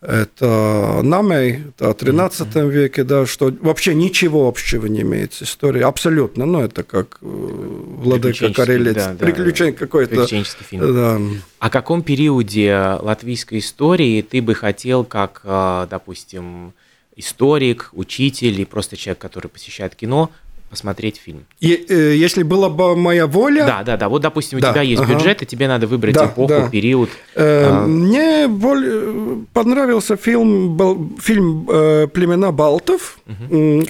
это 0.00 1.00
Намей, 1.02 1.64
это 1.68 1.94
13 1.94 2.48
mm-hmm. 2.48 2.70
веке, 2.70 3.04
да, 3.04 3.26
что 3.26 3.52
вообще 3.60 3.94
ничего 3.94 4.46
общего 4.46 4.86
не 4.86 5.02
имеет 5.02 5.32
с 5.32 5.42
историей, 5.42 5.84
абсолютно, 5.84 6.46
ну, 6.46 6.60
это 6.60 6.82
как 6.82 7.18
э, 7.22 7.26
Владыка 7.26 8.52
Карелец, 8.52 8.94
да, 8.94 9.14
приключение 9.18 9.72
да, 9.72 9.78
какое-то. 9.78 10.16
Приключенческий 10.16 10.64
фильм. 10.64 10.94
Да. 10.94 11.20
О 11.58 11.70
каком 11.70 12.02
периоде 12.02 12.98
латвийской 13.00 13.58
истории 13.58 14.22
ты 14.22 14.42
бы 14.42 14.54
хотел, 14.54 15.04
как, 15.04 15.40
э, 15.44 15.86
допустим, 15.90 16.72
историк, 17.16 17.88
учитель 17.92 18.60
и 18.60 18.64
просто 18.64 18.96
человек, 18.96 19.18
который 19.18 19.48
посещает 19.48 19.94
кино, 19.94 20.30
посмотреть 20.76 21.16
фильм. 21.24 21.46
И, 21.60 21.86
э, 21.88 22.14
если 22.14 22.42
была 22.42 22.68
бы 22.68 22.96
моя 22.96 23.26
воля... 23.26 23.64
Да, 23.66 23.82
да, 23.82 23.96
да. 23.96 24.08
Вот, 24.08 24.22
допустим, 24.22 24.58
у 24.58 24.60
да, 24.60 24.72
тебя 24.72 24.82
есть 24.82 25.02
ага. 25.02 25.14
бюджет, 25.14 25.42
и 25.42 25.46
тебе 25.46 25.68
надо 25.68 25.86
выбрать 25.86 26.14
да, 26.14 26.26
эпоху, 26.26 26.48
да. 26.48 26.68
период. 26.68 27.08
Э, 27.34 27.68
а... 27.70 27.86
Мне 27.86 28.46
более 28.46 29.46
понравился 29.52 30.16
фильм, 30.16 31.16
фильм 31.18 31.66
э, 31.70 32.06
«Племена 32.08 32.52
Балтов». 32.52 33.18
Угу. 33.26 33.86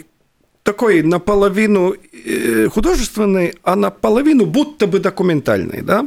Такой 0.62 1.03
наполовину 1.03 1.94
э, 2.25 2.68
художественный, 2.68 3.55
а 3.62 3.77
наполовину 3.77 4.46
будто 4.46 4.87
бы 4.87 5.01
документальный. 5.01 5.83
Да? 5.83 6.07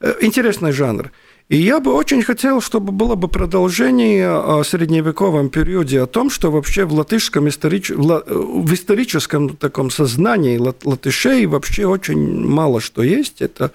Э, 0.00 0.14
интересный 0.20 0.72
жанр. 0.72 1.10
И 1.48 1.58
я 1.58 1.78
бы 1.78 1.92
очень 1.92 2.24
хотел, 2.24 2.60
чтобы 2.60 2.90
было 2.90 3.14
бы 3.14 3.28
продолжение 3.28 4.28
о 4.28 4.64
средневековом 4.64 5.48
периоде, 5.48 6.02
о 6.02 6.06
том, 6.06 6.28
что 6.28 6.50
вообще 6.50 6.84
в 6.84 6.92
латышском 6.92 7.48
историч... 7.48 7.90
в 7.90 8.74
историческом 8.74 9.56
таком 9.56 9.90
сознании 9.90 10.58
латышей 10.58 11.46
вообще 11.46 11.86
очень 11.86 12.44
мало 12.44 12.80
что 12.80 13.02
есть. 13.04 13.42
Это 13.42 13.70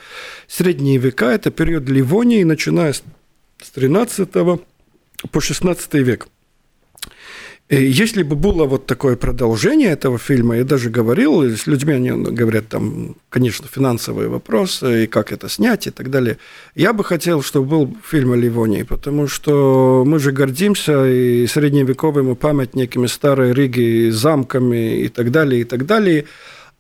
средние 0.50 0.98
века, 0.98 1.32
это 1.32 1.50
период 1.50 1.88
Ливонии, 1.88 2.44
начиная 2.44 2.92
с 2.92 3.04
13 3.74 4.30
по 5.32 5.40
16 5.40 5.94
век. 5.94 6.28
Если 7.74 8.24
бы 8.24 8.36
было 8.36 8.66
вот 8.66 8.86
такое 8.86 9.16
продолжение 9.16 9.92
этого 9.92 10.18
фильма, 10.18 10.58
я 10.58 10.66
даже 10.66 10.90
говорил 10.90 11.42
с 11.42 11.68
людьми, 11.68 11.94
они 11.94 12.12
говорят 12.12 12.68
там, 12.68 13.16
конечно, 13.30 13.66
финансовые 13.72 14.28
вопросы, 14.28 15.06
и 15.06 15.08
как 15.08 15.32
это 15.32 15.48
снять, 15.48 15.88
и 15.88 15.90
так 15.90 16.10
далее. 16.10 16.38
Я 16.76 16.92
бы 16.92 17.06
хотел, 17.06 17.42
чтобы 17.42 17.68
был 17.68 17.98
фильм 18.06 18.34
о 18.34 18.36
Ливонии, 18.36 18.84
потому 18.84 19.30
что 19.30 20.04
мы 20.06 20.20
же 20.20 20.34
гордимся 20.34 21.08
и 21.08 21.48
средневековыми 21.48 22.34
памятниками 22.34 23.08
старой 23.08 23.54
Риги, 23.54 24.10
замками 24.10 25.04
и 25.04 25.08
так 25.08 25.32
далее, 25.32 25.62
и 25.62 25.64
так 25.64 25.86
далее. 25.86 26.26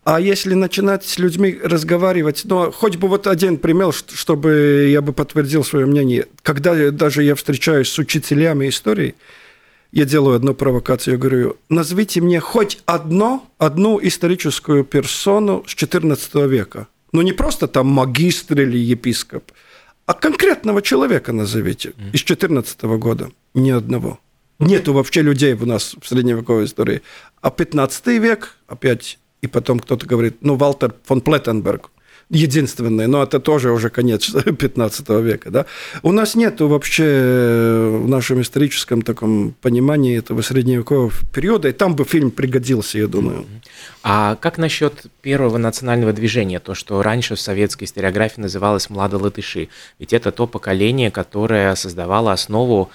А 0.04 0.20
если 0.20 0.56
начинать 0.56 1.06
с 1.06 1.18
людьми 1.20 1.58
разговаривать, 1.64 2.42
ну, 2.44 2.70
хоть 2.70 2.98
бы 2.98 3.08
вот 3.08 3.28
один 3.28 3.56
пример, 3.56 3.94
чтобы 3.94 4.90
я 4.92 5.02
бы 5.02 5.14
подтвердил 5.14 5.64
свое 5.64 5.86
мнение. 5.86 6.26
Когда 6.42 6.92
даже 6.92 7.24
я 7.24 7.36
встречаюсь 7.36 7.88
с 7.88 7.98
учителями 7.98 8.68
истории, 8.68 9.16
я 9.92 10.06
делаю 10.06 10.36
одну 10.36 10.54
провокацию, 10.54 11.14
я 11.14 11.18
говорю, 11.18 11.58
назовите 11.70 12.22
мне 12.22 12.40
хоть 12.40 12.80
одно, 12.86 13.46
одну 13.58 14.00
историческую 14.02 14.84
персону 14.84 15.64
с 15.68 15.76
XIV 15.76 16.48
века. 16.48 16.88
Ну, 17.12 17.22
не 17.22 17.34
просто 17.34 17.68
там 17.68 17.88
магистр 17.88 18.62
или 18.62 18.78
епископ, 18.78 19.52
а 20.06 20.14
конкретного 20.14 20.82
человека 20.82 21.34
назовите 21.34 21.94
из 22.14 22.22
XIV 22.24 22.98
года. 22.98 23.32
Ни 23.54 23.70
одного. 23.70 24.20
Нету 24.60 24.94
вообще 24.94 25.22
людей 25.22 25.54
у 25.54 25.66
нас 25.66 25.96
в 26.00 26.08
средневековой 26.08 26.66
истории. 26.66 27.02
А 27.42 27.50
15 27.50 28.08
век, 28.08 28.56
опять, 28.68 29.20
и 29.42 29.48
потом 29.48 29.80
кто-то 29.80 30.06
говорит, 30.06 30.38
ну, 30.42 30.56
Валтер 30.56 30.94
фон 31.04 31.22
Плеттенберг– 31.22 31.90
единственный, 32.32 33.08
но 33.08 33.24
это 33.24 33.40
тоже 33.40 33.72
уже 33.72 33.90
конец 33.90 34.32
15 34.60 35.10
века. 35.10 35.52
Да? 35.52 35.66
У 36.02 36.12
нас 36.12 36.36
нет 36.36 36.62
вообще 36.62 37.04
э, 37.06 38.00
в 38.04 38.08
нашем 38.08 38.42
историческом 38.42 39.02
таком 39.02 39.54
понимании 39.62 40.18
этого 40.18 40.42
средневекового 40.42 41.12
периода, 41.34 41.68
и 41.68 41.74
там 41.74 41.96
бы 41.96 42.06
фильм 42.06 42.32
пригодился, 42.32 42.98
я 42.98 43.08
думаю. 43.08 43.46
А 44.04 44.36
как 44.36 44.58
насчет 44.58 45.06
первого 45.22 45.58
национального 45.58 46.14
движения, 46.14 46.60
то, 46.60 46.74
что 46.74 47.04
раньше 47.04 47.36
в 47.36 47.40
советской 47.40 47.84
историографии 47.84 48.42
называлось 48.42 48.90
«младолатыши»? 48.90 49.68
Ведь 50.00 50.14
это 50.14 50.32
то 50.32 50.48
поколение, 50.48 51.12
которое 51.12 51.76
создавало 51.76 52.32
основу 52.32 52.90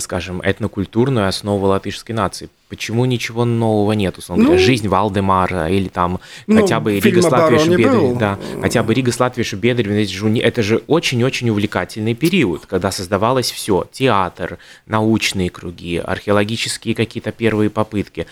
скажем, 0.00 0.40
этнокультурную 0.42 1.28
основу 1.28 1.66
латышской 1.66 2.14
нации. 2.14 2.48
Почему 2.68 3.06
ничего 3.06 3.46
нового 3.46 3.92
нет, 3.92 4.18
условно 4.18 4.42
ну, 4.42 4.48
говоря, 4.50 4.62
жизнь 4.62 4.88
Валдемара 4.88 5.70
или 5.70 5.88
там 5.88 6.20
ну, 6.46 6.60
хотя 6.60 6.80
бы 6.80 7.00
Рига 7.00 7.22
с 7.22 7.30
Латвией 7.30 8.18
да, 8.18 8.38
хотя 8.60 8.82
бы 8.82 8.92
Рига 8.92 9.10
с 9.10 9.18
Латвией 9.18 10.40
это 10.40 10.62
же 10.62 10.82
очень-очень 10.86 11.48
увлекательный 11.48 12.14
период, 12.14 12.66
когда 12.66 12.90
создавалось 12.90 13.50
все, 13.50 13.86
театр, 13.90 14.58
научные 14.84 15.48
круги, 15.48 15.96
археологические 15.96 16.94
какие-то 16.94 17.32
первые 17.32 17.70
попытки. 17.70 18.26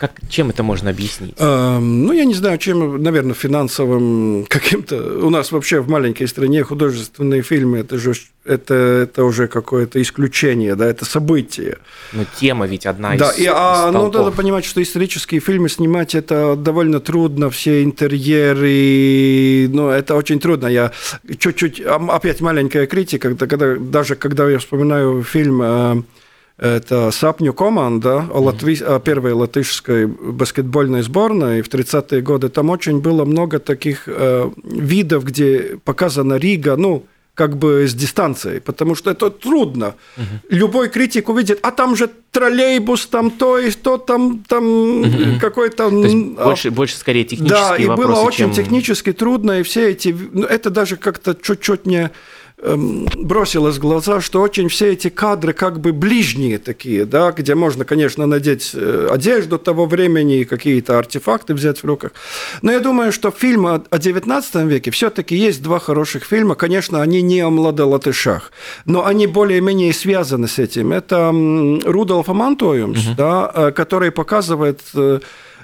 Как, 0.00 0.12
чем 0.30 0.48
это 0.48 0.62
можно 0.62 0.88
объяснить? 0.88 1.34
А, 1.38 1.78
ну, 1.78 2.12
я 2.14 2.24
не 2.24 2.32
знаю, 2.32 2.56
чем, 2.56 3.02
наверное, 3.02 3.34
финансовым 3.34 4.46
каким-то... 4.48 4.96
У 4.96 5.28
нас 5.28 5.52
вообще 5.52 5.80
в 5.80 5.90
маленькой 5.90 6.26
стране 6.26 6.64
художественные 6.64 7.42
фильмы, 7.42 7.80
это 7.80 7.98
же 7.98 8.14
это, 8.46 8.74
это 8.74 9.24
уже 9.24 9.46
какое-то 9.46 10.00
исключение, 10.00 10.74
да, 10.74 10.86
это 10.86 11.04
событие. 11.04 11.76
Но 12.14 12.24
тема 12.38 12.66
ведь 12.66 12.86
одна 12.86 13.14
да, 13.16 13.30
из 13.30 13.40
и, 13.40 13.46
а, 13.52 13.90
Ну, 13.92 14.10
надо 14.10 14.30
понимать, 14.30 14.64
что 14.64 14.82
исторические 14.82 15.40
фильмы 15.40 15.68
снимать 15.68 16.14
это 16.14 16.56
довольно 16.56 17.00
трудно, 17.00 17.50
все 17.50 17.82
интерьеры, 17.82 19.68
ну, 19.68 19.90
это 19.90 20.14
очень 20.14 20.40
трудно. 20.40 20.68
Я 20.68 20.92
чуть-чуть, 21.38 21.82
опять 21.82 22.40
маленькая 22.40 22.86
критика, 22.86 23.34
когда, 23.36 23.76
даже 23.76 24.16
когда 24.16 24.48
я 24.48 24.58
вспоминаю 24.58 25.22
фильм 25.22 25.60
э, 25.62 26.02
это 26.60 27.10
Сапню 27.10 27.54
команда 27.54 28.26
о, 28.30 28.40
Латви... 28.40 28.76
о 28.82 29.00
первой 29.00 29.32
латышской 29.32 30.06
баскетбольной 30.06 31.00
сборной 31.02 31.62
в 31.62 31.68
30-е 31.68 32.20
годы. 32.20 32.50
Там 32.50 32.68
очень 32.68 33.00
было 33.00 33.24
много 33.24 33.58
таких 33.58 34.02
э, 34.06 34.50
видов, 34.62 35.24
где 35.24 35.78
показана 35.84 36.34
Рига, 36.34 36.76
ну, 36.76 37.06
как 37.34 37.56
бы 37.56 37.88
с 37.88 37.94
дистанцией, 37.94 38.60
потому 38.60 38.94
что 38.94 39.10
это 39.10 39.30
трудно. 39.30 39.94
Угу. 40.18 40.24
Любой 40.50 40.90
критик 40.90 41.30
увидит, 41.30 41.58
а 41.62 41.70
там 41.70 41.96
же 41.96 42.10
троллейбус, 42.30 43.06
там 43.06 43.30
то 43.30 43.58
и 43.58 43.70
то, 43.70 43.96
там, 43.96 44.44
там 44.46 45.00
угу. 45.00 45.40
какой-то... 45.40 45.88
То 45.88 46.44
больше, 46.44 46.70
больше 46.70 46.96
скорее 46.96 47.24
технические 47.24 47.68
Да, 47.68 47.76
и 47.76 47.86
вопросы, 47.86 48.12
было 48.12 48.20
очень 48.20 48.52
чем... 48.52 48.52
технически 48.52 49.12
трудно, 49.14 49.60
и 49.60 49.62
все 49.62 49.90
эти... 49.92 50.14
Ну, 50.32 50.44
это 50.44 50.68
даже 50.68 50.96
как-то 50.96 51.34
чуть-чуть 51.34 51.86
не 51.86 52.10
бросилось 52.62 53.76
в 53.76 53.80
глаза, 53.80 54.20
что 54.20 54.42
очень 54.42 54.68
все 54.68 54.92
эти 54.92 55.08
кадры 55.08 55.52
как 55.52 55.80
бы 55.80 55.92
ближние 55.92 56.58
такие, 56.58 57.04
да, 57.04 57.32
где 57.32 57.54
можно, 57.54 57.84
конечно, 57.84 58.26
надеть 58.26 58.72
э, 58.74 59.08
одежду 59.10 59.58
того 59.58 59.86
времени 59.86 60.40
и 60.40 60.44
какие-то 60.44 60.98
артефакты 60.98 61.54
взять 61.54 61.82
в 61.82 61.84
руках. 61.84 62.12
Но 62.62 62.72
я 62.72 62.80
думаю, 62.80 63.12
что 63.12 63.30
фильмы 63.30 63.82
о 63.88 63.98
19 63.98 64.54
веке 64.66 64.90
все-таки 64.90 65.36
есть 65.36 65.62
два 65.62 65.78
хороших 65.78 66.24
фильма. 66.24 66.54
Конечно, 66.54 67.00
они 67.00 67.22
не 67.22 67.40
о 67.40 67.50
младолатышах, 67.50 68.52
но 68.84 69.06
они 69.06 69.26
более-менее 69.26 69.92
связаны 69.92 70.48
с 70.48 70.58
этим. 70.58 70.92
Это 70.92 71.30
Рудolf 71.30 72.28
Амантоюмс, 72.28 73.06
угу. 73.06 73.14
да, 73.16 73.50
э, 73.54 73.70
который 73.72 74.10
показывает 74.10 74.80
э, 74.94 75.20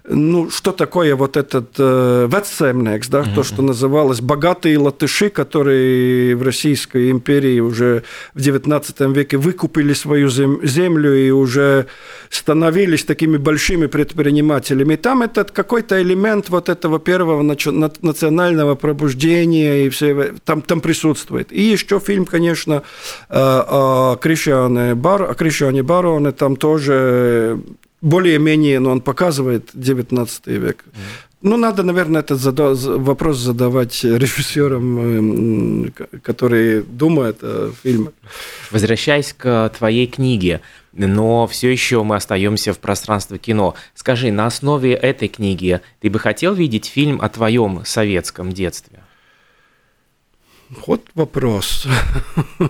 ну, 0.08 0.50
что 0.50 0.72
такое 0.72 1.16
вот 1.16 1.36
этот 1.36 1.74
э, 1.78 2.28
вецемнекс, 2.30 3.08
да, 3.08 3.20
mm-hmm. 3.20 3.34
то, 3.34 3.42
что 3.42 3.62
называлось 3.62 4.20
богатые 4.20 4.78
латыши, 4.78 5.30
которые 5.30 6.36
в 6.36 6.42
Российской 6.42 7.10
империи 7.10 7.60
уже 7.60 8.02
в 8.34 8.38
XIX 8.38 9.12
веке 9.12 9.36
выкупили 9.36 9.92
свою 9.94 10.28
землю 10.28 11.14
и 11.14 11.30
уже 11.30 11.86
становились 12.30 13.04
такими 13.04 13.36
большими 13.36 13.86
предпринимателями. 13.86 14.94
И 14.94 14.96
там 14.96 15.22
этот 15.22 15.50
какой-то 15.50 16.00
элемент 16.00 16.48
вот 16.50 16.68
этого 16.68 16.98
первого 16.98 17.42
национального 17.42 18.74
пробуждения 18.74 19.86
и 19.86 19.88
все 19.88 20.34
там, 20.44 20.62
там 20.62 20.80
присутствует. 20.80 21.52
И 21.52 21.62
еще 21.62 21.98
фильм, 22.00 22.26
конечно, 22.26 22.82
э, 23.28 23.34
о 23.38 24.16
Кришиане, 24.16 24.94
Бар, 24.94 25.22
о 25.22 25.34
Кришиане 25.34 25.82
Бароне, 25.82 26.32
там 26.32 26.56
тоже 26.56 27.60
более-менее, 28.02 28.78
но 28.78 28.90
он 28.90 29.00
показывает 29.00 29.70
19 29.74 30.46
век. 30.46 30.84
Mm. 30.86 31.26
Ну, 31.42 31.56
надо, 31.56 31.82
наверное, 31.82 32.22
этот 32.22 32.40
вопрос 32.40 33.38
задавать 33.38 34.02
режиссерам, 34.02 35.92
которые 36.22 36.82
думают 36.82 37.38
о 37.42 37.72
фильме. 37.82 38.10
Возвращаясь 38.70 39.32
к 39.32 39.70
твоей 39.76 40.06
книге, 40.06 40.60
но 40.92 41.46
все 41.46 41.70
еще 41.70 42.02
мы 42.02 42.16
остаемся 42.16 42.72
в 42.72 42.78
пространстве 42.78 43.38
кино. 43.38 43.74
Скажи, 43.94 44.32
на 44.32 44.46
основе 44.46 44.94
этой 44.94 45.28
книги 45.28 45.80
ты 46.00 46.10
бы 46.10 46.18
хотел 46.18 46.54
видеть 46.54 46.86
фильм 46.86 47.20
о 47.20 47.28
твоем 47.28 47.84
советском 47.84 48.52
детстве? 48.52 49.00
Вот 50.86 51.02
вопрос. 51.14 51.86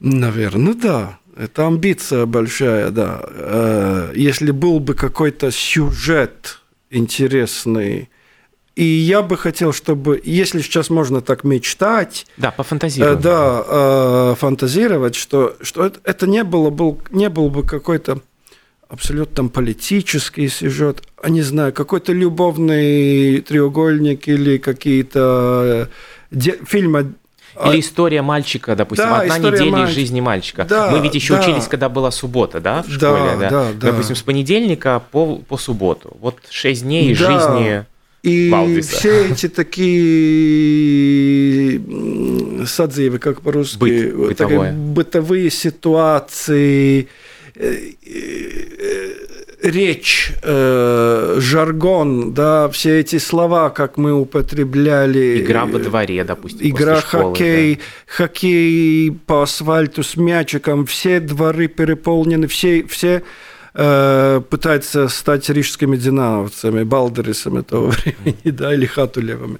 Наверное, 0.00 0.60
ну 0.62 0.74
да. 0.74 1.18
Это 1.38 1.68
амбиция 1.68 2.26
большая, 2.26 2.90
да. 2.90 3.22
Э, 3.24 4.12
если 4.16 4.50
был 4.50 4.80
бы 4.80 4.94
какой-то 4.94 5.52
сюжет 5.52 6.58
интересный, 6.90 8.10
и 8.74 8.84
я 8.84 9.22
бы 9.22 9.36
хотел, 9.36 9.72
чтобы, 9.72 10.20
если 10.24 10.60
сейчас 10.60 10.90
можно 10.90 11.20
так 11.20 11.44
мечтать, 11.44 12.26
да, 12.36 12.50
пофантазировать, 12.50 13.20
да, 13.20 13.64
э, 13.68 14.34
фантазировать, 14.36 15.14
что, 15.14 15.56
что 15.60 15.86
это, 15.86 16.00
это 16.02 16.26
не 16.26 16.42
было 16.42 16.70
был, 16.70 17.00
не 17.12 17.28
был 17.28 17.50
бы 17.50 17.62
какой-то 17.62 18.20
абсолютно 18.88 19.36
там 19.36 19.48
политический 19.48 20.48
сюжет, 20.48 21.02
а 21.22 21.30
не 21.30 21.42
знаю, 21.42 21.72
какой-то 21.72 22.12
любовный 22.12 23.40
треугольник 23.42 24.26
или 24.26 24.58
какие-то 24.58 25.88
де- 26.32 26.58
фильмы 26.66 27.14
или 27.66 27.76
а, 27.76 27.80
история 27.80 28.22
мальчика, 28.22 28.76
допустим, 28.76 29.08
да, 29.08 29.20
одна 29.20 29.38
неделя 29.38 29.70
мальчика. 29.70 29.90
из 29.90 29.94
жизни 29.94 30.20
мальчика. 30.20 30.64
Да, 30.64 30.90
Мы 30.90 31.00
ведь 31.00 31.14
еще 31.14 31.34
да. 31.34 31.40
учились, 31.40 31.66
когда 31.66 31.88
была 31.88 32.10
суббота, 32.10 32.60
да, 32.60 32.82
в 32.82 32.90
школе, 32.90 33.36
да? 33.38 33.50
да? 33.50 33.72
да 33.72 33.90
допустим, 33.90 34.16
с 34.16 34.22
понедельника 34.22 35.02
по, 35.10 35.36
по 35.36 35.56
субботу. 35.56 36.16
Вот 36.20 36.38
шесть 36.50 36.82
дней 36.82 37.10
из 37.10 37.18
да. 37.18 37.26
жизни 37.26 37.84
и 38.22 38.50
Валдиса. 38.50 38.96
все 38.96 39.28
эти 39.28 39.48
такие 39.48 40.10
садзивы, 42.66 43.18
как 43.18 43.42
по-русски, 43.42 43.78
Быт, 43.78 44.14
бытовые. 44.16 44.72
бытовые 44.72 45.50
ситуации, 45.50 47.08
э, 47.54 47.92
э, 48.04 49.14
речь, 49.62 50.32
э, 50.42 51.36
жаргон, 51.38 52.32
да, 52.32 52.68
все 52.68 53.00
эти 53.00 53.18
слова, 53.18 53.70
как 53.70 53.96
мы 53.96 54.12
употребляли. 54.12 55.42
Игра 55.42 55.66
во 55.66 55.78
дворе, 55.78 56.24
допустим. 56.24 56.68
Игра 56.68 57.00
школы, 57.00 57.24
хоккей, 57.24 57.76
да. 57.76 57.82
хоккей 58.06 59.10
по 59.26 59.42
асфальту 59.42 60.02
с 60.02 60.16
мячиком, 60.16 60.86
все 60.86 61.20
дворы 61.20 61.68
переполнены, 61.68 62.46
все, 62.46 62.84
все 62.84 63.22
э, 63.74 64.42
пытаются 64.48 65.08
стать 65.08 65.48
рижскими 65.50 65.96
динамовцами, 65.96 66.84
балдерисами 66.84 67.62
того 67.62 67.88
времени, 68.04 68.50
да, 68.50 68.74
или 68.74 68.86
хатулевыми. 68.86 69.58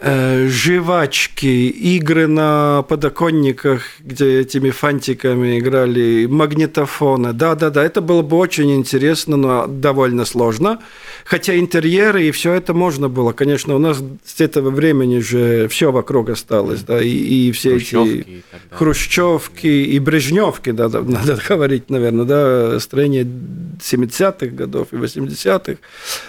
Э, 0.00 0.46
жвачки, 0.46 1.68
игры 1.70 2.28
на 2.28 2.82
подоконниках, 2.88 3.82
где 3.98 4.40
этими 4.42 4.70
фантиками 4.70 5.58
играли, 5.58 6.26
магнитофоны. 6.26 7.32
Да-да-да, 7.32 7.82
это 7.82 8.00
было 8.00 8.22
бы 8.22 8.36
очень 8.36 8.76
интересно, 8.76 9.36
но 9.36 9.66
довольно 9.66 10.24
сложно. 10.24 10.78
Хотя 11.28 11.58
интерьеры 11.58 12.26
и 12.26 12.30
все 12.30 12.52
это 12.52 12.74
можно 12.74 13.08
было. 13.08 13.32
Конечно, 13.32 13.74
у 13.74 13.78
нас 13.78 14.02
с 14.24 14.40
этого 14.40 14.70
времени 14.70 15.18
же 15.18 15.68
все 15.68 15.92
вокруг 15.92 16.30
осталось, 16.30 16.82
да, 16.82 17.02
и, 17.02 17.08
и 17.08 17.52
все 17.52 17.70
хрущевки 17.70 18.18
эти 18.20 18.28
и 18.28 18.42
хрущевки 18.70 19.66
и 19.66 19.98
брежневки, 19.98 20.70
да, 20.70 20.88
да, 20.88 21.02
надо 21.02 21.38
говорить, 21.48 21.90
наверное, 21.90 22.24
да, 22.24 22.80
строение 22.80 23.24
70-х 23.24 24.46
годов 24.46 24.88
и 24.92 24.96
80-х. 24.96 25.76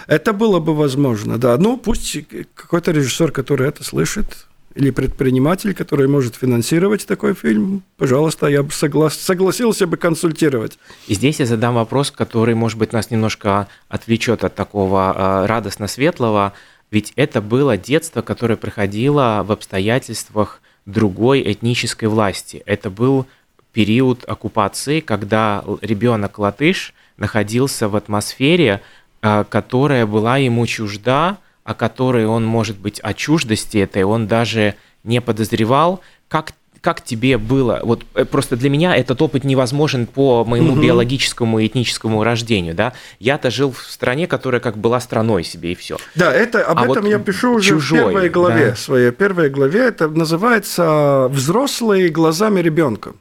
Это 0.06 0.32
было 0.32 0.60
бы 0.60 0.74
возможно, 0.74 1.38
да. 1.38 1.56
Ну, 1.56 1.76
пусть 1.76 2.18
какой-то 2.54 2.90
режиссер, 2.92 3.32
который 3.32 3.50
который 3.50 3.68
это 3.68 3.82
слышит, 3.82 4.46
или 4.74 4.90
предприниматель, 4.90 5.74
который 5.74 6.06
может 6.06 6.36
финансировать 6.36 7.06
такой 7.06 7.34
фильм, 7.34 7.82
пожалуйста, 7.96 8.46
я 8.46 8.62
бы 8.62 8.68
согла- 8.68 9.10
согласился 9.10 9.86
бы 9.86 9.96
консультировать. 9.96 10.78
И 11.08 11.14
здесь 11.14 11.40
я 11.40 11.46
задам 11.46 11.74
вопрос, 11.74 12.10
который, 12.10 12.54
может 12.54 12.78
быть, 12.78 12.92
нас 12.92 13.10
немножко 13.10 13.66
отвлечет 13.88 14.44
от 14.44 14.54
такого 14.54 15.14
э, 15.14 15.46
радостно-светлого, 15.46 16.52
ведь 16.90 17.12
это 17.16 17.40
было 17.40 17.76
детство, 17.76 18.22
которое 18.22 18.56
проходило 18.56 19.42
в 19.44 19.52
обстоятельствах 19.52 20.60
другой 20.86 21.42
этнической 21.52 22.08
власти. 22.08 22.62
Это 22.66 22.90
был 22.90 23.26
период 23.72 24.24
оккупации, 24.26 25.00
когда 25.00 25.64
ребенок 25.80 26.38
латыш 26.38 26.94
находился 27.16 27.88
в 27.88 27.96
атмосфере, 27.96 28.82
э, 29.22 29.44
которая 29.48 30.06
была 30.06 30.36
ему 30.36 30.64
чужда, 30.66 31.38
о 31.70 31.74
которой 31.74 32.26
он, 32.26 32.44
может 32.44 32.78
быть, 32.78 32.98
о 32.98 33.14
чуждости 33.14 33.78
этой, 33.78 34.02
он 34.02 34.26
даже 34.26 34.74
не 35.04 35.20
подозревал. 35.20 36.00
Как, 36.26 36.52
как 36.80 37.04
тебе 37.04 37.38
было? 37.38 37.78
Вот 37.84 38.02
э, 38.14 38.24
просто 38.24 38.56
для 38.56 38.68
меня 38.68 38.96
этот 38.96 39.22
опыт 39.22 39.44
невозможен 39.44 40.06
по 40.06 40.44
моему 40.44 40.72
угу. 40.72 40.82
биологическому 40.82 41.60
и 41.60 41.68
этническому 41.68 42.24
рождению, 42.24 42.74
да? 42.74 42.92
Я-то 43.20 43.52
жил 43.52 43.70
в 43.70 43.82
стране, 43.82 44.26
которая 44.26 44.60
как 44.60 44.78
была 44.78 44.98
страной 44.98 45.44
себе 45.44 45.70
и 45.70 45.74
все. 45.76 45.96
Да, 46.16 46.34
это 46.34 46.64
об 46.64 46.78
а 46.78 46.82
этом 46.86 47.04
вот 47.04 47.10
я 47.10 47.20
пишу 47.20 47.52
уже 47.52 47.68
чужой, 47.68 48.00
в 48.00 48.06
первой 48.08 48.28
главе, 48.30 48.70
да? 48.70 48.74
своей 48.74 49.12
первой 49.12 49.48
главе. 49.48 49.82
Это 49.82 50.08
называется 50.08 51.28
"Взрослые 51.30 52.08
глазами 52.08 52.58
ребенка". 52.58 53.12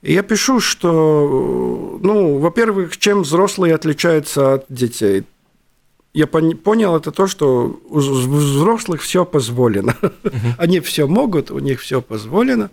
И 0.00 0.14
я 0.14 0.22
пишу, 0.22 0.60
что, 0.60 1.98
ну, 2.00 2.38
во-первых, 2.38 2.96
чем 2.96 3.24
взрослые 3.24 3.74
отличаются 3.74 4.54
от 4.54 4.64
детей 4.70 5.24
я 6.14 6.26
понял 6.26 6.96
это 6.96 7.10
то, 7.12 7.26
что 7.26 7.80
у 7.88 7.98
взрослых 7.98 9.02
все 9.02 9.24
позволено. 9.24 9.96
Они 10.58 10.80
все 10.80 11.06
могут, 11.06 11.50
у 11.50 11.58
них 11.58 11.80
все 11.80 12.00
позволено. 12.00 12.70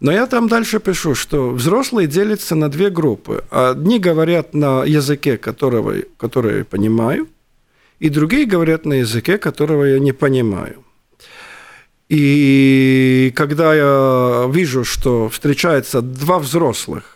Но 0.00 0.12
я 0.12 0.26
там 0.26 0.48
дальше 0.48 0.78
пишу, 0.78 1.14
что 1.14 1.50
взрослые 1.50 2.06
делятся 2.06 2.54
на 2.54 2.68
две 2.68 2.90
группы. 2.90 3.44
Одни 3.50 3.98
говорят 3.98 4.54
на 4.54 4.84
языке, 4.84 5.38
которого, 5.38 5.94
который 6.18 6.58
я 6.58 6.64
понимаю, 6.64 7.28
и 7.98 8.10
другие 8.10 8.44
говорят 8.44 8.84
на 8.84 8.94
языке, 8.94 9.38
которого 9.38 9.84
я 9.84 9.98
не 9.98 10.12
понимаю. 10.12 10.82
И 12.08 13.32
когда 13.34 13.74
я 13.74 14.50
вижу, 14.52 14.84
что 14.84 15.28
встречаются 15.28 16.02
два 16.02 16.38
взрослых, 16.38 17.15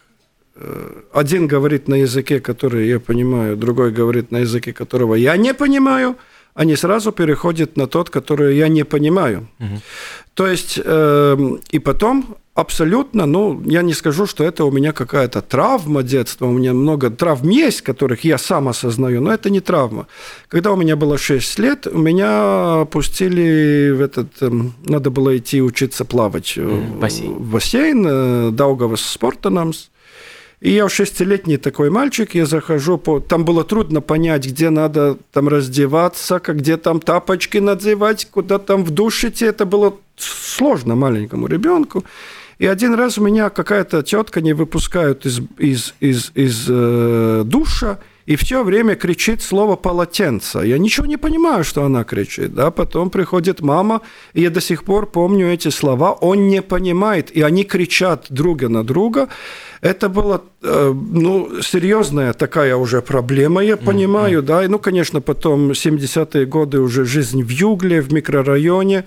один 1.12 1.46
говорит 1.46 1.88
на 1.88 1.96
языке, 1.96 2.40
который 2.40 2.88
я 2.88 3.00
понимаю, 3.00 3.56
другой 3.56 3.92
говорит 3.92 4.30
на 4.30 4.38
языке, 4.38 4.72
которого 4.72 5.14
я 5.14 5.36
не 5.36 5.54
понимаю, 5.54 6.16
они 6.54 6.76
сразу 6.76 7.12
переходят 7.12 7.76
на 7.76 7.86
тот, 7.86 8.10
который 8.10 8.56
я 8.56 8.68
не 8.68 8.84
понимаю. 8.84 9.48
Угу. 9.60 9.80
То 10.34 10.46
есть, 10.46 10.80
э, 10.82 11.58
и 11.70 11.78
потом 11.78 12.36
абсолютно, 12.54 13.26
ну, 13.26 13.62
я 13.64 13.82
не 13.82 13.94
скажу, 13.94 14.26
что 14.26 14.44
это 14.44 14.64
у 14.64 14.70
меня 14.70 14.92
какая-то 14.92 15.42
травма 15.42 16.02
детства, 16.02 16.46
у 16.46 16.52
меня 16.52 16.72
много 16.72 17.10
травм 17.10 17.48
есть, 17.48 17.82
которых 17.82 18.24
я 18.24 18.38
сам 18.38 18.68
осознаю, 18.68 19.20
но 19.20 19.32
это 19.32 19.50
не 19.50 19.60
травма. 19.60 20.06
Когда 20.48 20.72
у 20.72 20.76
меня 20.76 20.96
было 20.96 21.18
6 21.18 21.58
лет, 21.58 21.86
меня 21.92 22.86
пустили 22.90 23.92
в 23.92 24.00
этот, 24.00 24.28
э, 24.40 24.50
надо 24.84 25.10
было 25.10 25.36
идти 25.36 25.62
учиться 25.62 26.04
плавать 26.04 26.56
в 26.56 26.98
бассейн, 26.98 27.34
в 27.34 27.50
бассейн 27.50 28.06
э, 28.06 28.50
Даугавас 28.50 29.02
Спортанамс. 29.02 29.90
И 30.60 30.72
я 30.72 30.88
шестилетний 30.90 31.56
такой 31.56 31.88
мальчик, 31.88 32.34
я 32.34 32.44
захожу 32.44 32.98
по... 32.98 33.18
Там 33.20 33.46
было 33.46 33.64
трудно 33.64 34.02
понять, 34.02 34.46
где 34.46 34.68
надо 34.68 35.16
там 35.32 35.48
раздеваться, 35.48 36.38
как 36.38 36.58
где 36.58 36.76
там 36.76 37.00
тапочки 37.00 37.56
надевать, 37.56 38.28
куда 38.30 38.58
там 38.58 38.84
в 38.84 38.90
душ 38.90 39.24
идти. 39.24 39.46
Это 39.46 39.64
было 39.64 39.96
сложно 40.16 40.96
маленькому 40.96 41.46
ребенку. 41.46 42.04
И 42.58 42.66
один 42.66 42.92
раз 42.94 43.16
у 43.16 43.24
меня 43.24 43.48
какая-то 43.48 44.02
тетка 44.02 44.42
не 44.42 44.52
выпускают 44.52 45.24
из, 45.24 45.40
из, 45.56 45.94
из, 45.98 46.30
из 46.34 46.66
э, 46.68 47.42
душа, 47.46 47.98
и 48.26 48.36
все 48.36 48.62
время 48.62 48.94
кричит 48.94 49.42
слово 49.42 49.76
полотенце. 49.76 50.58
Я 50.60 50.78
ничего 50.78 51.06
не 51.06 51.16
понимаю, 51.16 51.64
что 51.64 51.84
она 51.84 52.04
кричит. 52.04 52.54
Да? 52.54 52.70
Потом 52.70 53.10
приходит 53.10 53.60
мама, 53.60 54.00
и 54.34 54.42
я 54.42 54.50
до 54.50 54.60
сих 54.60 54.84
пор 54.84 55.06
помню 55.06 55.52
эти 55.52 55.68
слова. 55.68 56.12
Он 56.12 56.48
не 56.48 56.62
понимает, 56.62 57.30
и 57.36 57.42
они 57.42 57.64
кричат 57.64 58.26
друга 58.28 58.68
на 58.68 58.84
друга. 58.84 59.28
Это 59.80 60.08
была 60.08 60.42
э, 60.62 60.94
ну, 60.94 61.62
серьезная 61.62 62.32
такая 62.32 62.76
уже 62.76 63.00
проблема, 63.00 63.64
я 63.64 63.76
понимаю. 63.76 64.40
Mm-hmm. 64.40 64.46
Да? 64.46 64.64
И, 64.64 64.68
ну, 64.68 64.78
конечно, 64.78 65.20
потом 65.20 65.70
70-е 65.70 66.46
годы 66.46 66.80
уже 66.80 67.04
жизнь 67.04 67.42
в 67.42 67.48
Югле, 67.48 68.00
в 68.00 68.12
микрорайоне. 68.12 69.04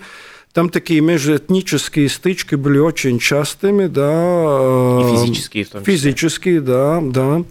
Там 0.52 0.68
такие 0.68 1.00
межэтнические 1.00 2.08
стычки 2.08 2.54
были 2.54 2.78
очень 2.78 3.18
частыми, 3.18 3.86
да. 3.86 5.00
И 5.00 5.16
физические 5.16 5.64
в 5.64 5.68
том 5.68 5.80
числе. 5.80 5.94
Физические, 5.94 6.60
да, 6.60 7.00
да. 7.02 7.42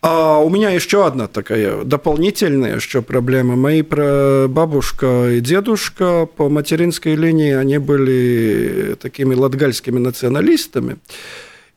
А 0.00 0.38
у 0.38 0.48
меня 0.48 0.70
еще 0.70 1.06
одна 1.06 1.26
такая 1.26 1.84
дополнительная 1.84 2.76
еще 2.76 3.02
проблема. 3.02 3.56
Мои 3.56 3.82
бабушка 3.82 5.30
и 5.32 5.40
дедушка 5.40 6.26
по 6.26 6.48
материнской 6.48 7.14
линии, 7.14 7.52
они 7.52 7.78
были 7.78 8.96
такими 9.00 9.34
латгальскими 9.34 9.98
националистами. 9.98 10.96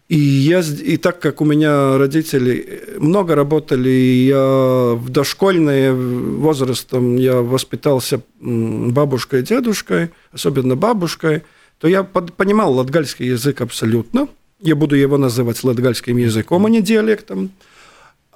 И, 0.09 0.17
я, 0.17 0.61
и 0.61 0.95
так 0.95 1.19
как 1.19 1.41
у 1.41 1.45
меня 1.45 1.97
родители 1.97 2.95
много 2.97 3.35
работали, 3.35 3.89
я 3.89 4.93
в 4.95 5.09
дошкольные 5.09 5.93
возрастом 5.93 7.17
я 7.17 7.41
воспитался 7.41 8.21
бабушкой 8.39 9.41
и 9.41 9.43
дедушкой, 9.43 10.11
особенно 10.31 10.77
бабушкой, 10.77 11.43
то 11.79 11.89
я 11.89 12.03
понимал 12.03 12.73
латгальский 12.73 13.27
язык 13.27 13.59
абсолютно. 13.59 14.29
Я 14.61 14.75
буду 14.75 14.95
его 14.95 15.17
называть 15.17 15.61
латгальским 15.63 16.15
языком, 16.15 16.65
а 16.65 16.69
не 16.69 16.81
диалектом. 16.81 17.51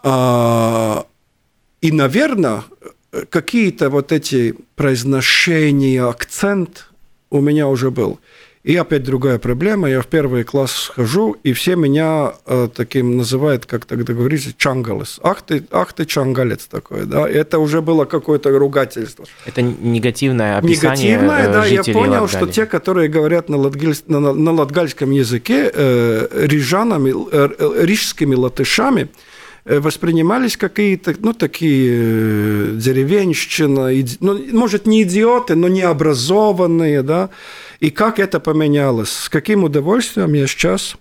А, 0.03 1.05
и, 1.81 1.91
наверное, 1.91 2.63
какие-то 3.29 3.89
вот 3.89 4.11
эти 4.11 4.55
произношения, 4.75 6.07
акцент 6.07 6.87
у 7.29 7.41
меня 7.41 7.67
уже 7.67 7.91
был. 7.91 8.19
И 8.63 8.75
опять 8.75 9.03
другая 9.03 9.39
проблема. 9.39 9.89
Я 9.89 10.01
в 10.01 10.07
первый 10.07 10.43
класс 10.43 10.91
хожу, 10.93 11.35
и 11.43 11.51
все 11.53 11.75
меня 11.75 12.33
э, 12.45 12.69
таким 12.73 13.17
называют, 13.17 13.65
как 13.65 13.85
тогда 13.85 14.13
говорится, 14.13 14.51
чангалес. 14.55 15.19
Ах 15.23 15.41
ты, 15.41 15.63
ах 15.71 15.93
ты 15.93 16.05
чангалец 16.05 16.67
такой, 16.67 17.05
да. 17.05 17.27
Это 17.27 17.57
уже 17.57 17.81
было 17.81 18.05
какое-то 18.05 18.51
ругательство. 18.51 19.25
Это 19.47 19.63
негативное 19.63 20.59
описание 20.59 21.13
Негативное, 21.13 21.49
э, 21.49 21.53
да. 21.53 21.65
Я 21.65 21.83
понял, 21.83 22.21
Латгалии. 22.21 22.27
что 22.27 22.53
те, 22.53 22.65
которые 22.67 23.09
говорят 23.09 23.49
на, 23.49 23.57
латгаль... 23.57 23.95
на, 24.05 24.19
на 24.31 24.51
латгальском 24.51 25.09
языке, 25.09 25.71
э, 25.73 26.27
рижанами, 26.45 27.15
э, 27.31 27.83
рижскими 27.83 28.35
латышами, 28.35 29.09
воспринимались 29.65 30.57
какие-то, 30.57 31.13
ну, 31.19 31.33
такие 31.33 31.91
э, 31.93 32.71
деревенщина, 32.75 33.99
иди- 33.99 34.17
ну, 34.19 34.39
может, 34.51 34.85
не 34.85 35.03
идиоты, 35.03 35.55
но 35.55 35.67
необразованные, 35.67 37.03
да. 37.03 37.29
И 37.79 37.89
как 37.89 38.19
это 38.19 38.39
поменялось? 38.39 39.11
С 39.11 39.29
каким 39.29 39.63
удовольствием 39.63 40.33
я 40.33 40.47
сейчас 40.47 40.95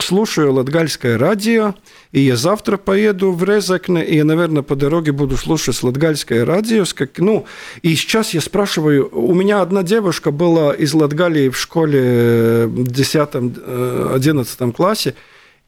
слушаю 0.00 0.52
латгальское 0.54 1.18
радио, 1.18 1.74
и 2.12 2.20
я 2.20 2.36
завтра 2.36 2.76
поеду 2.76 3.32
в 3.32 3.44
Резакне, 3.44 4.04
и 4.04 4.16
я, 4.16 4.24
наверное, 4.24 4.62
по 4.62 4.74
дороге 4.74 5.12
буду 5.12 5.36
слушать 5.36 5.82
латгальское 5.82 6.44
радио. 6.44 6.84
Как, 6.94 7.18
ну, 7.18 7.46
и 7.82 7.94
сейчас 7.94 8.34
я 8.34 8.40
спрашиваю, 8.40 9.08
у 9.12 9.34
меня 9.34 9.60
одна 9.60 9.82
девушка 9.82 10.30
была 10.30 10.72
из 10.72 10.94
Латгалии 10.94 11.48
в 11.50 11.58
школе 11.58 12.00
э, 12.02 12.66
в 12.66 12.88
10-11 12.88 14.72
классе, 14.72 15.14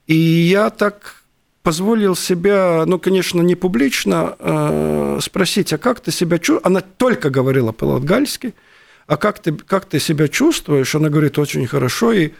и 0.07 0.17
я 0.17 0.71
так 0.71 1.24
позволил 1.65 2.15
себя, 2.15 2.85
ну, 2.87 3.01
конечно, 3.01 3.43
не 3.43 3.57
публично, 3.57 4.37
э, 4.39 5.19
спросить, 5.21 5.73
а 5.73 5.79
как 5.79 5.99
ты 5.99 6.13
себя 6.13 6.39
чувствуешь? 6.39 6.67
Она 6.67 6.81
только 6.81 7.31
говорила 7.31 7.73
по-латгальски, 7.73 8.55
а 9.09 9.17
как 9.17 9.41
ты, 9.41 9.53
как 9.53 9.87
ты 9.87 9.99
себя 9.99 10.29
чувствуешь? 10.29 10.95
Она 10.95 11.09
говорит, 11.09 11.39
очень 11.39 11.67
хорошо, 11.67 12.13
и 12.13 12.31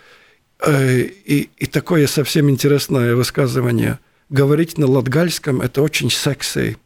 Э, 0.61 1.03
И, 1.03 1.51
и 1.57 1.67
такое 1.67 2.07
совсем 2.07 2.51
интересное 2.51 3.15
высказывание. 3.15 3.99
Говорить 4.31 4.79
на 4.79 4.87
латгальском– 4.87 5.61
это 5.63 5.83
очень 5.83 6.11
секси. 6.11 6.77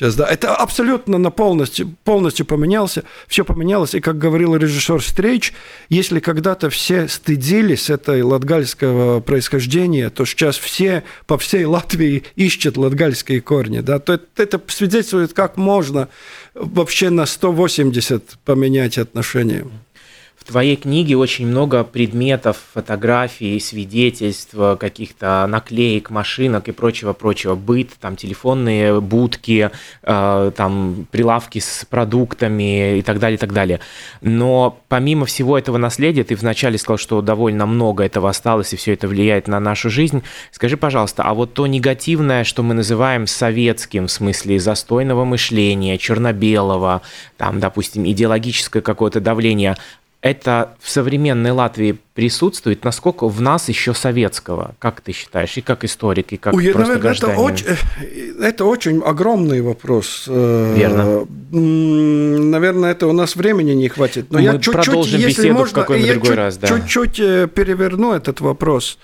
Сейчас, 0.00 0.14
да, 0.14 0.26
это 0.26 0.54
абсолютно 0.56 1.18
на 1.18 1.30
полностью, 1.30 1.94
полностью 2.04 2.46
поменялся, 2.46 3.04
все 3.28 3.44
поменялось. 3.44 3.94
И 3.94 4.00
как 4.00 4.16
говорил 4.16 4.56
режиссер 4.56 5.02
Стрейч, 5.02 5.52
если 5.90 6.20
когда-то 6.20 6.70
все 6.70 7.06
стыдились 7.06 7.90
этой 7.90 8.22
латгальского 8.22 9.20
происхождения, 9.20 10.08
то 10.08 10.24
сейчас 10.24 10.56
все 10.56 11.02
по 11.26 11.36
всей 11.36 11.66
Латвии 11.66 12.22
ищут 12.34 12.78
латгальские 12.78 13.42
корни. 13.42 13.80
Да? 13.80 13.98
То 13.98 14.14
это, 14.14 14.24
это 14.38 14.60
свидетельствует, 14.68 15.34
как 15.34 15.58
можно 15.58 16.08
вообще 16.54 17.10
на 17.10 17.26
180 17.26 18.38
поменять 18.46 18.96
отношения. 18.96 19.66
В 20.40 20.44
твоей 20.52 20.74
книге 20.74 21.16
очень 21.16 21.46
много 21.46 21.84
предметов, 21.84 22.56
фотографий, 22.72 23.60
свидетельств, 23.60 24.54
каких-то 24.80 25.46
наклеек, 25.46 26.10
машинок 26.10 26.66
и 26.66 26.72
прочего-прочего. 26.72 27.54
Быт, 27.54 27.90
там 28.00 28.16
телефонные 28.16 29.00
будки, 29.00 29.70
э, 30.02 30.52
там 30.56 31.06
прилавки 31.10 31.58
с 31.58 31.84
продуктами 31.88 32.98
и 32.98 33.02
так 33.02 33.18
далее, 33.20 33.36
и 33.36 33.38
так 33.38 33.52
далее. 33.52 33.80
Но 34.22 34.80
помимо 34.88 35.26
всего 35.26 35.58
этого 35.58 35.76
наследия, 35.76 36.24
ты 36.24 36.34
вначале 36.34 36.78
сказал, 36.78 36.98
что 36.98 37.20
довольно 37.20 37.66
много 37.66 38.02
этого 38.02 38.30
осталось, 38.30 38.72
и 38.72 38.76
все 38.76 38.94
это 38.94 39.08
влияет 39.08 39.46
на 39.46 39.60
нашу 39.60 39.90
жизнь. 39.90 40.22
Скажи, 40.52 40.78
пожалуйста, 40.78 41.22
а 41.22 41.34
вот 41.34 41.52
то 41.52 41.66
негативное, 41.66 42.44
что 42.44 42.62
мы 42.62 42.72
называем 42.74 43.26
советским, 43.26 44.06
в 44.06 44.10
смысле 44.10 44.58
застойного 44.58 45.24
мышления, 45.24 45.98
черно-белого, 45.98 47.02
там, 47.36 47.60
допустим, 47.60 48.04
идеологическое 48.06 48.82
какое-то 48.82 49.20
давление, 49.20 49.76
это 50.22 50.74
в 50.80 50.90
современной 50.90 51.50
Латвии 51.50 51.96
присутствует, 52.14 52.84
насколько 52.84 53.26
в 53.28 53.40
нас 53.40 53.68
еще 53.70 53.94
советского, 53.94 54.74
как 54.78 55.00
ты 55.00 55.12
считаешь, 55.12 55.56
и 55.56 55.62
как 55.62 55.82
историк, 55.84 56.32
и 56.32 56.36
как 56.36 56.52
Ой, 56.52 56.64
просто 56.72 56.78
наверное, 56.98 57.12
это 57.12 57.26
гражданин? 57.26 57.38
очень, 57.40 57.66
это 58.42 58.64
очень 58.66 59.00
огромный 59.02 59.62
вопрос. 59.62 60.24
Э, 60.28 60.74
Верно. 60.76 61.26
Наверное, 61.50 62.92
это 62.92 63.06
у 63.06 63.12
нас 63.12 63.34
времени 63.36 63.72
не 63.72 63.88
хватит. 63.88 64.30
Но 64.30 64.38
Мы 64.38 64.44
я 64.44 64.52
чуть-чуть, 64.54 64.74
продолжим 64.74 65.20
если 65.20 65.40
беседу 65.42 65.54
в 65.54 65.58
можно, 65.58 65.80
какой-нибудь 65.80 66.06
я 66.08 66.12
другой 66.14 66.28
чуть- 66.28 66.36
раз, 66.36 66.56
да. 66.58 66.68
чуть-чуть 66.68 67.20
э, 67.20 67.48
переверну 67.54 68.12
этот 68.12 68.40
вопрос. 68.40 68.98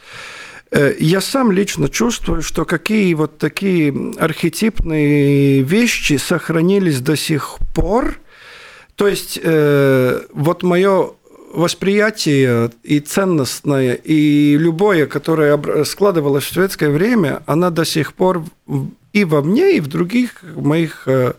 Э, 0.71 0.93
Я 0.99 1.21
сам 1.23 1.51
лично 1.53 1.89
чувствую, 1.89 2.43
что 2.43 2.65
какие 2.65 3.15
вот 3.15 3.39
такие 3.39 3.95
архетипные 4.19 5.63
вещи 5.63 6.19
сохранились 6.19 7.01
до 7.01 7.17
сих 7.17 7.57
пор. 7.75 8.19
То 8.97 9.09
есть 9.09 9.39
э, 9.43 10.23
вот 10.33 10.63
мое 10.63 11.11
восприятие 11.53 12.71
и 12.83 13.01
ценностное, 13.01 13.95
и 13.95 14.57
любое, 14.59 15.07
которое 15.07 15.85
складывалось 15.85 16.45
в 16.45 16.53
советское 16.53 16.91
время, 16.91 17.43
она 17.47 17.71
до 17.71 17.85
сих 17.85 18.15
пор 18.15 18.45
и 19.13 19.25
во 19.25 19.43
мне, 19.43 19.77
и 19.77 19.81
в 19.81 19.87
других 19.87 20.43
моих, 20.43 21.05
э, 21.07 21.33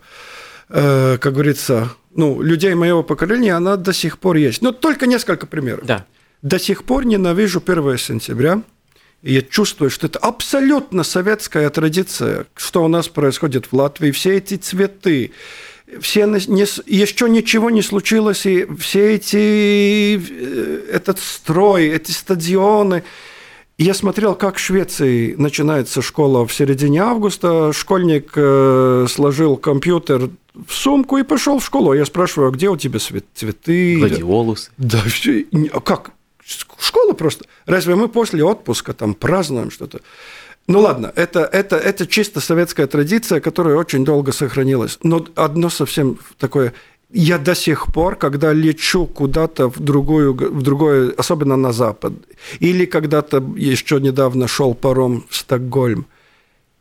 э, 0.68 1.18
как 1.20 1.32
говорится, 1.32 1.90
ну, 2.14 2.42
людей 2.42 2.74
моего 2.74 3.02
поколения, 3.04 3.54
она 3.54 3.76
до 3.76 3.92
сих 3.92 4.18
пор 4.18 4.36
есть. 4.36 4.62
Но 4.62 4.72
только 4.72 5.06
несколько 5.06 5.46
примеров. 5.46 5.86
Да. 5.86 6.04
До 6.42 6.58
сих 6.58 6.82
пор 6.84 7.06
ненавижу 7.06 7.62
1 7.64 7.98
сентября. 7.98 8.62
И 9.22 9.34
я 9.34 9.42
чувствую, 9.42 9.90
что 9.90 10.06
это 10.06 10.18
абсолютно 10.20 11.02
советская 11.02 11.68
традиция, 11.70 12.46
что 12.56 12.84
у 12.84 12.88
нас 12.88 13.08
происходит 13.08 13.66
в 13.66 13.72
Латвии. 13.72 14.12
Все 14.12 14.36
эти 14.36 14.56
цветы, 14.56 15.32
все, 16.00 16.26
не 16.26 16.60
еще 16.86 17.28
ничего 17.28 17.70
не 17.70 17.82
случилось, 17.82 18.46
и 18.46 18.66
все 18.78 19.14
эти, 19.14 20.20
э, 20.20 20.90
этот 20.92 21.18
строй, 21.18 21.88
эти 21.88 22.10
стадионы. 22.10 23.04
Я 23.78 23.94
смотрел, 23.94 24.34
как 24.34 24.56
в 24.56 24.58
Швеции 24.58 25.34
начинается 25.38 26.02
школа 26.02 26.44
в 26.46 26.52
середине 26.52 27.02
августа. 27.02 27.72
Школьник 27.72 28.32
э, 28.34 29.06
сложил 29.08 29.56
компьютер 29.56 30.30
в 30.66 30.72
сумку 30.72 31.16
и 31.18 31.22
пошел 31.22 31.60
в 31.60 31.64
школу. 31.64 31.94
Я 31.94 32.04
спрашиваю, 32.04 32.48
а 32.48 32.52
где 32.52 32.68
у 32.68 32.76
тебя 32.76 32.98
цвет- 32.98 33.24
цветы? 33.34 33.96
Гладиолусы. 33.98 34.72
Да, 34.78 35.00
все. 35.06 35.46
А 35.72 35.80
как? 35.80 36.10
Школа 36.44 37.12
просто. 37.12 37.44
Разве 37.66 37.94
мы 37.94 38.08
после 38.08 38.42
отпуска 38.42 38.94
там 38.94 39.14
празднуем 39.14 39.70
что-то? 39.70 40.00
Ну 40.68 40.80
ладно, 40.80 41.10
это, 41.16 41.40
это, 41.40 41.76
это 41.76 42.06
чисто 42.06 42.40
советская 42.40 42.86
традиция, 42.86 43.40
которая 43.40 43.74
очень 43.76 44.04
долго 44.04 44.32
сохранилась. 44.32 44.98
Но 45.02 45.26
одно 45.34 45.70
совсем 45.70 46.18
такое. 46.38 46.74
Я 47.10 47.38
до 47.38 47.54
сих 47.54 47.86
пор, 47.86 48.16
когда 48.16 48.52
лечу 48.52 49.06
куда-то 49.06 49.70
в, 49.70 49.80
другую, 49.80 50.34
в 50.34 50.60
другое, 50.60 51.14
особенно 51.16 51.56
на 51.56 51.72
запад, 51.72 52.12
или 52.60 52.84
когда-то 52.84 53.42
еще 53.56 53.98
недавно 53.98 54.46
шел 54.46 54.74
паром 54.74 55.24
в 55.30 55.36
Стокгольм, 55.36 56.06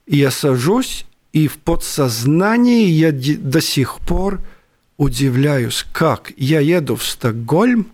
я 0.05 0.31
сажусь, 0.31 1.05
и 1.31 1.47
в 1.47 1.57
подсознании 1.57 2.87
я 2.87 3.13
до 3.13 3.61
сих 3.61 3.99
пор 3.99 4.41
удивляюсь, 4.97 5.85
как 5.93 6.33
я 6.35 6.59
еду 6.59 6.97
в 6.97 7.05
Стокгольм, 7.05 7.87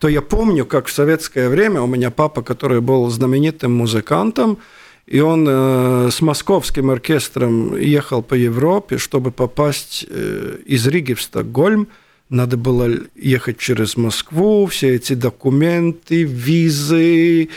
то 0.00 0.08
я 0.08 0.20
помню, 0.20 0.66
как 0.66 0.86
в 0.86 0.92
советское 0.92 1.48
время 1.48 1.80
у 1.80 1.86
меня 1.86 2.10
папа, 2.10 2.42
который 2.42 2.80
был 2.80 3.08
знаменитым 3.08 3.72
музыкантом, 3.72 4.58
и 5.06 5.20
он 5.20 5.46
э, 5.48 6.10
с 6.10 6.20
московским 6.20 6.90
оркестром 6.90 7.76
ехал 7.76 8.22
по 8.22 8.34
Европе, 8.34 8.98
чтобы 8.98 9.30
попасть 9.30 10.06
э, 10.08 10.58
из 10.64 10.86
Риги 10.86 11.14
в 11.14 11.22
Стокгольм. 11.22 11.88
Надо 12.28 12.56
было 12.56 12.88
ехать 13.14 13.58
через 13.58 13.96
Москву, 13.96 14.64
все 14.66 14.94
эти 14.94 15.12
документы, 15.12 16.22
визы. 16.22 17.50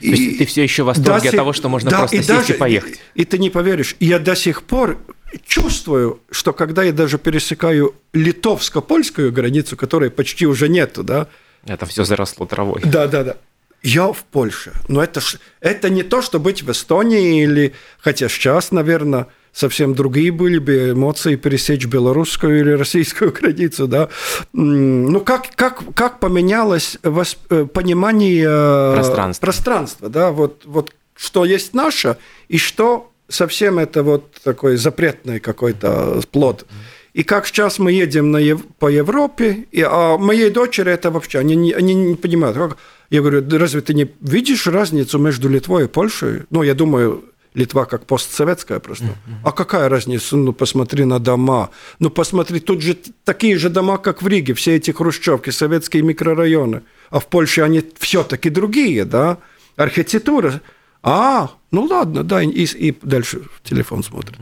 То 0.00 0.06
есть 0.06 0.38
ты 0.38 0.46
все 0.46 0.62
еще 0.62 0.84
в 0.84 0.86
восторге 0.86 1.30
от 1.30 1.34
того, 1.36 1.52
что 1.52 1.68
можно 1.68 1.90
просто 1.90 2.22
сесть 2.22 2.50
и 2.50 2.52
поехать. 2.52 3.00
И, 3.14 3.24
ты 3.24 3.38
не 3.38 3.50
поверишь, 3.50 3.96
я 3.98 4.20
до 4.20 4.36
сих 4.36 4.62
пор 4.62 4.98
чувствую, 5.46 6.20
что 6.30 6.52
когда 6.52 6.84
я 6.84 6.92
даже 6.92 7.18
пересекаю 7.18 7.94
литовско-польскую 8.12 9.32
границу, 9.32 9.76
которой 9.76 10.10
почти 10.10 10.46
уже 10.46 10.68
нету, 10.68 11.02
да, 11.02 11.26
Это 11.66 11.84
все 11.86 12.04
заросло 12.04 12.46
травой. 12.46 12.82
да, 12.84 13.08
да, 13.08 13.24
да. 13.24 13.36
Я 13.82 14.12
в 14.12 14.24
Польше. 14.24 14.72
Но 14.88 15.02
это, 15.02 15.20
ж- 15.20 15.38
это 15.60 15.88
не 15.90 16.02
то, 16.02 16.20
что 16.22 16.38
быть 16.40 16.62
в 16.62 16.70
Эстонии 16.70 17.42
или... 17.44 17.72
Хотя 18.00 18.28
сейчас, 18.28 18.72
наверное, 18.72 19.26
совсем 19.52 19.94
другие 19.94 20.32
были 20.32 20.58
бы 20.58 20.90
эмоции 20.90 21.36
пересечь 21.36 21.86
белорусскую 21.86 22.58
или 22.60 22.72
российскую 22.72 23.32
границу, 23.40 23.86
да. 23.86 24.08
Ну, 24.52 25.20
как, 25.20 25.54
как, 25.54 25.82
как 25.94 26.18
поменялось 26.20 26.98
вос- 27.02 27.38
э, 27.50 27.66
понимание 27.66 28.46
э, 28.48 28.94
Пространства. 28.94 29.46
пространства, 29.46 30.08
да, 30.08 30.30
вот, 30.32 30.62
вот 30.64 30.92
что 31.16 31.44
есть 31.44 31.72
наше 31.74 32.16
и 32.48 32.58
что 32.58 33.12
совсем 33.28 33.78
это 33.78 34.02
вот 34.02 34.32
такой 34.44 34.76
запретный 34.76 35.38
какой-то 35.40 36.20
плод. 36.32 36.66
И 37.14 37.22
как 37.24 37.46
сейчас 37.46 37.78
мы 37.78 37.92
едем 37.92 38.30
на 38.30 38.38
Ев- 38.38 38.64
по 38.78 38.88
Европе, 38.88 39.66
и, 39.72 39.82
а 39.82 40.18
моей 40.18 40.50
дочери 40.50 40.92
это 40.92 41.10
вообще, 41.10 41.38
они 41.40 41.56
не, 41.56 41.72
они 41.72 41.94
не 41.94 42.14
понимают. 42.14 42.56
Как, 42.56 42.76
я 43.10 43.20
говорю, 43.20 43.42
«Да 43.42 43.58
разве 43.58 43.80
ты 43.80 43.94
не 43.94 44.10
видишь 44.20 44.66
разницу 44.66 45.18
между 45.18 45.48
Литвой 45.48 45.84
и 45.84 45.88
Польшей? 45.88 46.42
Ну, 46.50 46.62
я 46.62 46.74
думаю, 46.74 47.24
Литва 47.54 47.86
как 47.86 48.06
постсоветская 48.06 48.78
просто. 48.78 49.04
Mm-hmm. 49.04 49.34
А 49.44 49.52
какая 49.52 49.88
разница? 49.88 50.36
Ну, 50.36 50.52
посмотри 50.52 51.04
на 51.04 51.18
дома. 51.18 51.70
Ну, 51.98 52.10
посмотри, 52.10 52.60
тут 52.60 52.82
же 52.82 52.96
такие 53.24 53.58
же 53.58 53.70
дома, 53.70 53.98
как 53.98 54.22
в 54.22 54.28
Риге, 54.28 54.54
все 54.54 54.76
эти 54.76 54.90
хрущевки, 54.90 55.50
советские 55.50 56.02
микрорайоны. 56.02 56.82
А 57.10 57.18
в 57.18 57.26
Польше 57.26 57.62
они 57.62 57.82
все-таки 57.98 58.50
другие, 58.50 59.04
да? 59.04 59.38
Архитектура. 59.76 60.60
А, 61.02 61.50
ну 61.70 61.84
ладно, 61.84 62.24
да, 62.24 62.42
и, 62.42 62.48
и 62.48 62.96
дальше 63.02 63.42
телефон 63.62 64.02
смотрит. 64.02 64.38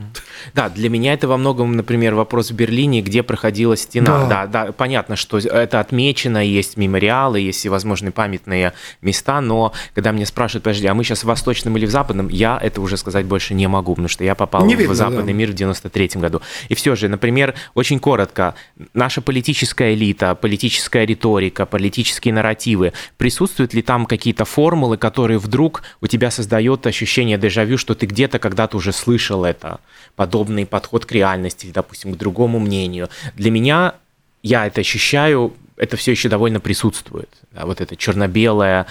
Да, 0.53 0.69
для 0.69 0.89
меня 0.89 1.11
это 1.11 1.27
во 1.27 1.35
многом, 1.35 1.75
например, 1.75 2.15
вопрос 2.15 2.51
в 2.51 2.53
Берлине, 2.53 3.01
где 3.01 3.21
проходила 3.21 3.75
стена. 3.75 4.27
Да, 4.29 4.47
да, 4.47 4.65
да 4.67 4.71
понятно, 4.71 5.17
что 5.17 5.37
это 5.37 5.81
отмечено, 5.81 6.37
есть 6.37 6.77
мемориалы, 6.77 7.41
есть 7.41 7.59
всевозможные 7.59 8.13
памятные 8.13 8.71
места, 9.01 9.41
но 9.41 9.73
когда 9.93 10.13
мне 10.13 10.25
спрашивают, 10.25 10.63
подожди, 10.63 10.87
а 10.87 10.93
мы 10.93 11.03
сейчас 11.03 11.23
в 11.23 11.25
восточном 11.25 11.75
или 11.75 11.85
в 11.85 11.91
западном, 11.91 12.29
я 12.29 12.57
это 12.61 12.79
уже 12.79 12.95
сказать 12.95 13.25
больше 13.25 13.53
не 13.53 13.67
могу, 13.67 13.91
потому 13.91 14.07
что 14.07 14.23
я 14.23 14.33
попал 14.33 14.65
не 14.65 14.77
в 14.77 14.79
видно, 14.79 14.95
западный 14.95 15.33
да. 15.33 15.37
мир 15.37 15.51
в 15.51 15.53
93 15.53 16.11
году. 16.15 16.41
И 16.69 16.75
все 16.75 16.95
же, 16.95 17.09
например, 17.09 17.55
очень 17.73 17.99
коротко, 17.99 18.55
наша 18.93 19.21
политическая 19.21 19.93
элита, 19.93 20.33
политическая 20.33 21.05
риторика, 21.05 21.65
политические 21.65 22.33
нарративы, 22.33 22.93
присутствуют 23.17 23.73
ли 23.73 23.81
там 23.81 24.05
какие-то 24.05 24.45
формулы, 24.45 24.95
которые 24.95 25.39
вдруг 25.39 25.81
у 25.99 26.07
тебя 26.07 26.31
создают 26.31 26.87
ощущение 26.87 27.16
ощущение 27.17 27.37
дежавю, 27.37 27.77
что 27.77 27.95
ты 27.95 28.05
где-то 28.05 28.37
когда-то 28.37 28.77
уже 28.77 28.91
слышал 28.91 29.43
это, 29.43 29.79
подобный 30.15 30.65
подход 30.65 31.05
к 31.05 31.11
реальности, 31.11 31.71
допустим, 31.73 32.13
к 32.13 32.17
другому 32.17 32.59
мнению. 32.59 33.09
Для 33.35 33.49
меня, 33.49 33.95
я 34.43 34.67
это 34.67 34.81
ощущаю, 34.81 35.53
это 35.77 35.97
все 35.97 36.11
еще 36.11 36.29
довольно 36.29 36.59
присутствует. 36.59 37.29
Да, 37.51 37.65
вот 37.65 37.81
это 37.81 37.95
черно-белое, 37.95 38.85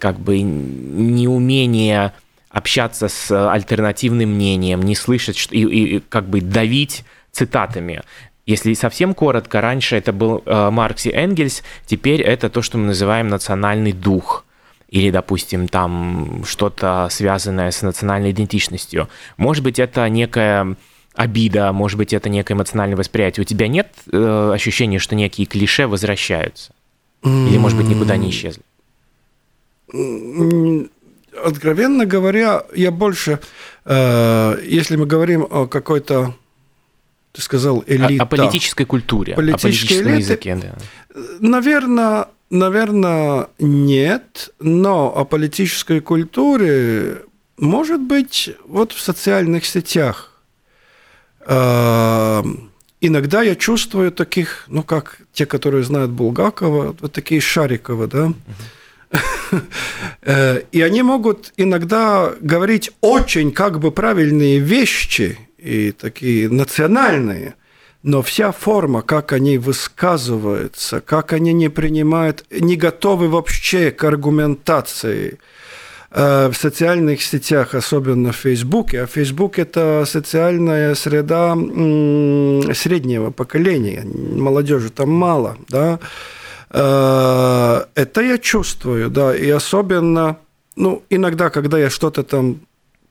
как 0.00 0.18
бы 0.18 0.40
неумение 0.42 2.12
общаться 2.50 3.08
с 3.08 3.30
альтернативным 3.30 4.30
мнением, 4.30 4.82
не 4.82 4.96
слышать 4.96 5.48
и, 5.52 5.62
и 5.62 6.00
как 6.00 6.24
бы 6.28 6.40
давить 6.40 7.04
цитатами. 7.30 8.02
Если 8.44 8.74
совсем 8.74 9.14
коротко, 9.14 9.60
раньше 9.60 9.96
это 9.96 10.12
был 10.12 10.42
э, 10.44 10.70
Маркс 10.70 11.06
и 11.06 11.10
Энгельс, 11.10 11.62
теперь 11.86 12.22
это 12.22 12.50
то, 12.50 12.60
что 12.60 12.76
мы 12.76 12.86
называем 12.86 13.28
национальный 13.28 13.92
дух– 13.92 14.44
или, 14.92 15.10
допустим, 15.10 15.68
там 15.68 16.44
что-то 16.44 17.08
связанное 17.10 17.70
с 17.70 17.80
национальной 17.80 18.30
идентичностью. 18.32 19.08
Может 19.38 19.64
быть, 19.64 19.78
это 19.78 20.06
некая 20.10 20.76
обида, 21.14 21.72
может 21.72 21.96
быть, 21.96 22.12
это 22.12 22.28
некое 22.28 22.52
эмоциональное 22.52 22.98
восприятие. 22.98 23.42
У 23.42 23.46
тебя 23.46 23.68
нет 23.68 23.88
э, 24.12 24.52
ощущения, 24.54 24.98
что 24.98 25.14
некие 25.14 25.46
клише 25.46 25.86
возвращаются? 25.86 26.72
Или, 27.24 27.56
может 27.56 27.78
быть, 27.78 27.88
никуда 27.88 28.18
не 28.18 28.28
исчезли? 28.28 28.62
Откровенно 31.42 32.04
говоря, 32.04 32.64
я 32.74 32.90
больше, 32.90 33.40
э, 33.86 34.56
если 34.62 34.96
мы 34.96 35.06
говорим 35.06 35.46
о 35.48 35.66
какой-то, 35.68 36.34
ты 37.32 37.40
сказал, 37.40 37.82
элите. 37.86 38.20
О, 38.20 38.24
о 38.24 38.26
политической 38.26 38.84
культуре, 38.84 39.34
политической 39.34 39.54
о 39.54 39.68
политическом 39.68 40.08
элите, 40.08 40.18
языке, 40.18 40.56
да. 40.56 40.74
Наверное, 41.40 42.26
Наверное, 42.52 43.48
нет, 43.58 44.50
но 44.60 45.10
о 45.16 45.24
политической 45.24 46.00
культуре, 46.00 47.22
может 47.56 48.02
быть, 48.02 48.50
вот 48.66 48.92
в 48.92 49.00
социальных 49.00 49.64
сетях. 49.64 50.32
А, 51.46 52.44
иногда 53.00 53.40
я 53.40 53.56
чувствую 53.56 54.12
таких, 54.12 54.66
ну, 54.68 54.82
как 54.82 55.22
те, 55.32 55.46
которые 55.46 55.82
знают 55.82 56.10
Булгакова, 56.10 56.94
вот 57.00 57.10
такие 57.10 57.40
Шарикова, 57.40 58.06
да, 58.06 58.34
и 60.72 60.82
они 60.82 61.02
могут 61.02 61.54
иногда 61.56 62.34
говорить 62.38 62.90
очень 63.00 63.52
как 63.52 63.80
бы 63.80 63.90
правильные 63.90 64.58
вещи 64.58 65.38
и 65.56 65.90
такие 65.92 66.50
национальные– 66.50 67.54
но 68.02 68.20
вся 68.22 68.50
форма, 68.50 69.02
как 69.02 69.32
они 69.32 69.58
высказываются, 69.58 71.00
как 71.00 71.32
они 71.32 71.52
не 71.52 71.68
принимают, 71.68 72.44
не 72.50 72.76
готовы 72.76 73.28
вообще 73.28 73.92
к 73.92 74.02
аргументации 74.02 75.38
э, 76.10 76.48
в 76.48 76.54
социальных 76.54 77.22
сетях, 77.22 77.74
особенно 77.74 78.32
в 78.32 78.36
Фейсбуке. 78.36 79.02
А 79.02 79.06
Фейсбук– 79.06 79.58
это 79.60 80.04
социальная 80.04 80.96
среда 80.96 81.54
среднего 82.74 83.30
поколения. 83.30 84.04
Молодежи 84.04 84.90
там 84.90 85.10
мало, 85.10 85.56
да. 85.68 86.00
Э, 86.70 87.84
это 87.94 88.20
я 88.20 88.38
чувствую, 88.38 89.10
да. 89.10 89.36
И 89.36 89.48
особенно, 89.48 90.38
ну, 90.74 91.04
иногда, 91.08 91.50
когда 91.50 91.78
я 91.78 91.88
что-то 91.88 92.24
там 92.24 92.62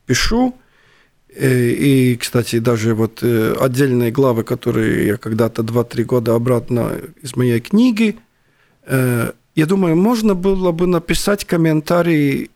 пишу, 0.05 0.53
и, 1.39 2.17
кстати, 2.17 2.59
даже 2.59 2.93
вот 2.93 3.19
э, 3.21 3.55
отдельные 3.59 4.11
главы, 4.11 4.43
которые 4.43 5.07
я 5.07 5.17
когда-то 5.17 5.61
2-3 5.61 6.03
года 6.03 6.36
обратно 6.36 6.97
из 7.21 7.36
моей 7.36 7.61
книги, 7.61 8.17
э, 8.86 9.32
я 9.55 9.65
думаю, 9.65 9.95
можно 9.95 10.36
было 10.36 10.71
бы 10.71 10.88
написать 10.88 11.45
комментарий 11.45 12.51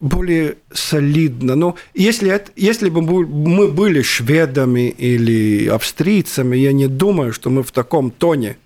более 0.00 0.56
солидно. 0.72 1.54
Но 1.54 1.76
если, 1.94 2.30
это, 2.30 2.50
если 2.56 2.90
бы 2.90 3.00
мы 3.00 3.68
были 3.68 4.02
шведами 4.02 4.88
или 4.90 5.66
австрийцами, 5.66 6.56
я 6.56 6.72
не 6.72 6.88
думаю, 6.88 7.32
что 7.32 7.50
мы 7.50 7.62
в 7.62 7.70
таком 7.70 8.10
тоне, 8.10 8.58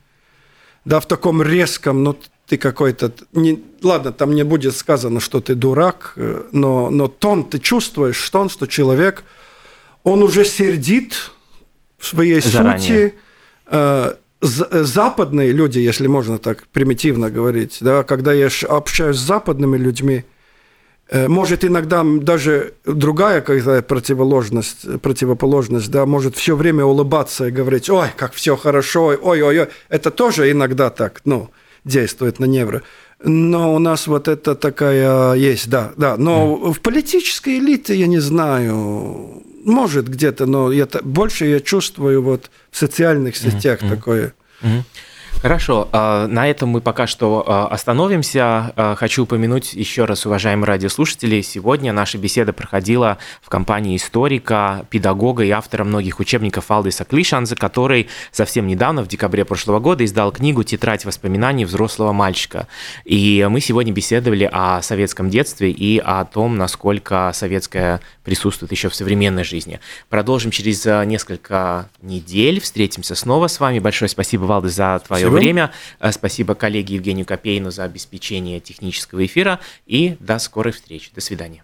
да, 0.84 0.98
в 0.98 1.06
таком 1.06 1.42
резком, 1.42 2.02
но 2.02 2.16
ты 2.50 2.58
какой-то... 2.58 3.12
Не, 3.32 3.62
ладно, 3.80 4.10
там 4.10 4.34
не 4.34 4.42
будет 4.42 4.76
сказано, 4.76 5.20
что 5.20 5.40
ты 5.40 5.54
дурак, 5.54 6.14
э, 6.16 6.42
но, 6.50 6.90
но 6.90 7.06
тон, 7.06 7.44
ты 7.44 7.60
чувствуешь 7.60 8.28
тон, 8.30 8.50
что 8.50 8.66
человек, 8.66 9.22
он 10.02 10.20
уже 10.24 10.44
сердит 10.44 11.30
в 11.96 12.06
своей 12.08 12.40
Заранее. 12.40 12.80
сути. 12.80 13.14
Э, 13.66 14.14
западные 14.42 15.52
люди, 15.52 15.78
если 15.78 16.08
можно 16.08 16.38
так 16.38 16.66
примитивно 16.72 17.30
говорить, 17.30 17.78
да, 17.80 18.02
когда 18.02 18.32
я 18.32 18.48
общаюсь 18.68 19.16
с 19.16 19.20
западными 19.20 19.78
людьми, 19.78 20.24
э, 21.08 21.28
может 21.28 21.64
иногда 21.64 22.02
даже 22.04 22.72
другая 22.84 23.42
какая-то 23.42 23.82
противоположность, 23.82 25.00
противоположность, 25.00 25.88
да, 25.88 26.04
может 26.04 26.34
все 26.34 26.56
время 26.56 26.84
улыбаться 26.84 27.46
и 27.46 27.52
говорить, 27.52 27.88
ой, 27.90 28.08
как 28.16 28.32
все 28.32 28.56
хорошо, 28.56 29.16
ой-ой-ой, 29.22 29.68
это 29.88 30.10
тоже 30.10 30.50
иногда 30.50 30.90
так, 30.90 31.20
ну, 31.24 31.50
действует 31.84 32.38
на 32.38 32.44
невро. 32.44 32.82
Но 33.22 33.74
у 33.74 33.78
нас 33.78 34.06
вот 34.06 34.28
это 34.28 34.54
такая 34.54 35.34
есть, 35.34 35.68
да, 35.68 35.92
да. 35.96 36.16
Но 36.16 36.56
mm. 36.56 36.72
в 36.72 36.80
политической 36.80 37.58
элите, 37.58 37.94
я 37.94 38.06
не 38.06 38.18
знаю, 38.18 39.42
может 39.64 40.08
где-то, 40.08 40.46
но 40.46 40.72
я, 40.72 40.88
больше 41.02 41.46
я 41.46 41.60
чувствую 41.60 42.22
вот 42.22 42.50
в 42.70 42.78
социальных 42.78 43.36
сетях 43.36 43.82
mm-hmm. 43.82 43.90
такое. 43.90 44.34
Mm-hmm. 44.62 44.82
Хорошо, 45.42 45.88
а, 45.92 46.26
на 46.26 46.50
этом 46.50 46.68
мы 46.68 46.82
пока 46.82 47.06
что 47.06 47.42
а, 47.46 47.66
остановимся. 47.68 48.74
А, 48.76 48.94
хочу 48.94 49.22
упомянуть 49.22 49.72
еще 49.72 50.04
раз, 50.04 50.26
уважаемые 50.26 50.66
радиослушатели, 50.66 51.40
сегодня 51.40 51.94
наша 51.94 52.18
беседа 52.18 52.52
проходила 52.52 53.16
в 53.40 53.48
компании 53.48 53.96
историка, 53.96 54.84
педагога 54.90 55.42
и 55.42 55.48
автора 55.48 55.84
многих 55.84 56.20
учебников 56.20 56.70
Алдиса 56.70 57.06
Клишанза, 57.06 57.56
который 57.56 58.08
совсем 58.32 58.66
недавно, 58.66 59.02
в 59.02 59.08
декабре 59.08 59.46
прошлого 59.46 59.80
года, 59.80 60.04
издал 60.04 60.30
книгу 60.30 60.62
«Тетрадь 60.62 61.06
воспоминаний 61.06 61.64
взрослого 61.64 62.12
мальчика». 62.12 62.68
И 63.06 63.46
мы 63.48 63.60
сегодня 63.60 63.94
беседовали 63.94 64.46
о 64.52 64.82
советском 64.82 65.30
детстве 65.30 65.70
и 65.70 65.96
о 66.04 66.26
том, 66.26 66.58
насколько 66.58 67.30
советское 67.32 68.02
присутствует 68.24 68.72
еще 68.72 68.90
в 68.90 68.94
современной 68.94 69.44
жизни. 69.44 69.80
Продолжим 70.10 70.50
через 70.50 70.84
несколько 70.84 71.88
недель. 72.02 72.60
Встретимся 72.60 73.14
снова 73.14 73.46
с 73.46 73.58
вами. 73.58 73.78
Большое 73.78 74.10
спасибо, 74.10 74.42
Валдис, 74.44 74.74
за 74.74 75.00
твое 75.06 75.29
Спасибо. 75.30 75.40
время. 75.40 75.72
Э, 76.00 76.12
спасибо 76.12 76.54
коллеге 76.54 76.94
Евгению 76.96 77.26
Копейну 77.26 77.70
за 77.70 77.84
обеспечение 77.84 78.60
технического 78.60 79.24
эфира. 79.24 79.60
И 79.86 80.16
до 80.20 80.38
скорой 80.38 80.72
встречи. 80.72 81.10
До 81.14 81.20
свидания. 81.20 81.62